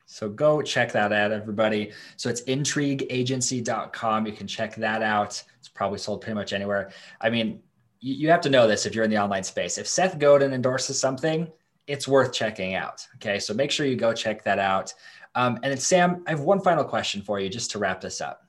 So 0.06 0.28
go 0.28 0.60
check 0.60 0.92
that 0.92 1.12
out, 1.12 1.32
everybody. 1.32 1.92
So 2.16 2.28
it's 2.28 2.42
intrigueagency.com. 2.42 4.26
You 4.26 4.32
can 4.32 4.46
check 4.46 4.74
that 4.76 5.02
out. 5.02 5.42
Probably 5.74 5.98
sold 5.98 6.20
pretty 6.20 6.34
much 6.34 6.52
anywhere. 6.52 6.90
I 7.20 7.30
mean, 7.30 7.60
you, 8.00 8.14
you 8.14 8.30
have 8.30 8.40
to 8.42 8.50
know 8.50 8.66
this 8.66 8.86
if 8.86 8.94
you're 8.94 9.04
in 9.04 9.10
the 9.10 9.18
online 9.18 9.44
space. 9.44 9.78
If 9.78 9.86
Seth 9.86 10.18
Godin 10.18 10.52
endorses 10.52 10.98
something, 11.00 11.50
it's 11.86 12.06
worth 12.06 12.32
checking 12.32 12.74
out. 12.74 13.06
Okay. 13.16 13.38
So 13.38 13.54
make 13.54 13.70
sure 13.70 13.86
you 13.86 13.96
go 13.96 14.12
check 14.12 14.44
that 14.44 14.58
out. 14.58 14.92
Um, 15.34 15.56
and 15.62 15.72
then, 15.72 15.78
Sam, 15.78 16.22
I 16.26 16.30
have 16.30 16.40
one 16.40 16.60
final 16.60 16.84
question 16.84 17.22
for 17.22 17.40
you 17.40 17.48
just 17.48 17.70
to 17.72 17.78
wrap 17.78 18.00
this 18.00 18.20
up. 18.20 18.46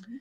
Mm-hmm. 0.00 0.16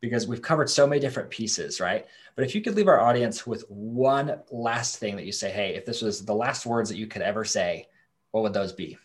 Because 0.00 0.26
we've 0.26 0.42
covered 0.42 0.70
so 0.70 0.86
many 0.86 1.00
different 1.00 1.30
pieces, 1.30 1.78
right? 1.78 2.06
But 2.34 2.44
if 2.44 2.54
you 2.54 2.62
could 2.62 2.74
leave 2.74 2.88
our 2.88 3.00
audience 3.00 3.46
with 3.46 3.64
one 3.68 4.40
last 4.50 4.98
thing 4.98 5.14
that 5.16 5.26
you 5.26 5.32
say, 5.32 5.50
hey, 5.50 5.74
if 5.74 5.84
this 5.84 6.00
was 6.00 6.24
the 6.24 6.34
last 6.34 6.64
words 6.64 6.88
that 6.88 6.96
you 6.96 7.06
could 7.06 7.22
ever 7.22 7.44
say, 7.44 7.86
what 8.30 8.42
would 8.42 8.54
those 8.54 8.72
be? 8.72 8.96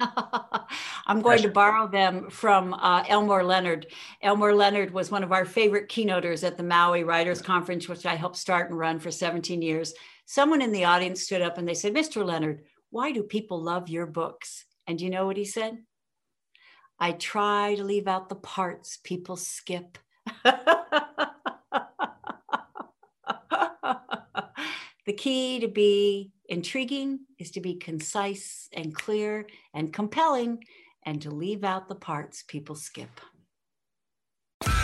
I'm 1.06 1.22
going 1.22 1.42
to 1.42 1.48
borrow 1.48 1.88
them 1.88 2.30
from 2.30 2.74
uh, 2.74 3.04
Elmore 3.08 3.44
Leonard. 3.44 3.86
Elmore 4.22 4.54
Leonard 4.54 4.92
was 4.92 5.10
one 5.10 5.24
of 5.24 5.32
our 5.32 5.44
favorite 5.44 5.88
keynoters 5.88 6.46
at 6.46 6.56
the 6.56 6.62
Maui 6.62 7.04
Writers 7.04 7.42
Conference, 7.42 7.88
which 7.88 8.06
I 8.06 8.14
helped 8.14 8.36
start 8.36 8.70
and 8.70 8.78
run 8.78 8.98
for 8.98 9.10
17 9.10 9.62
years. 9.62 9.94
Someone 10.26 10.62
in 10.62 10.72
the 10.72 10.84
audience 10.84 11.22
stood 11.22 11.42
up 11.42 11.58
and 11.58 11.66
they 11.66 11.74
said, 11.74 11.94
Mr. 11.94 12.24
Leonard, 12.24 12.62
why 12.90 13.12
do 13.12 13.22
people 13.22 13.62
love 13.62 13.88
your 13.88 14.06
books? 14.06 14.64
And 14.86 15.00
you 15.00 15.10
know 15.10 15.26
what 15.26 15.36
he 15.36 15.44
said? 15.44 15.78
I 17.00 17.12
try 17.12 17.74
to 17.76 17.84
leave 17.84 18.08
out 18.08 18.28
the 18.28 18.34
parts 18.34 18.98
people 19.02 19.36
skip. 19.36 19.98
the 25.08 25.14
key 25.14 25.58
to 25.58 25.68
be 25.68 26.30
intriguing 26.50 27.20
is 27.38 27.50
to 27.50 27.62
be 27.62 27.74
concise 27.76 28.68
and 28.74 28.94
clear 28.94 29.46
and 29.72 29.90
compelling 29.90 30.62
and 31.06 31.22
to 31.22 31.30
leave 31.30 31.64
out 31.64 31.88
the 31.88 31.94
parts 31.94 32.44
people 32.46 32.74
skip. 32.74 33.18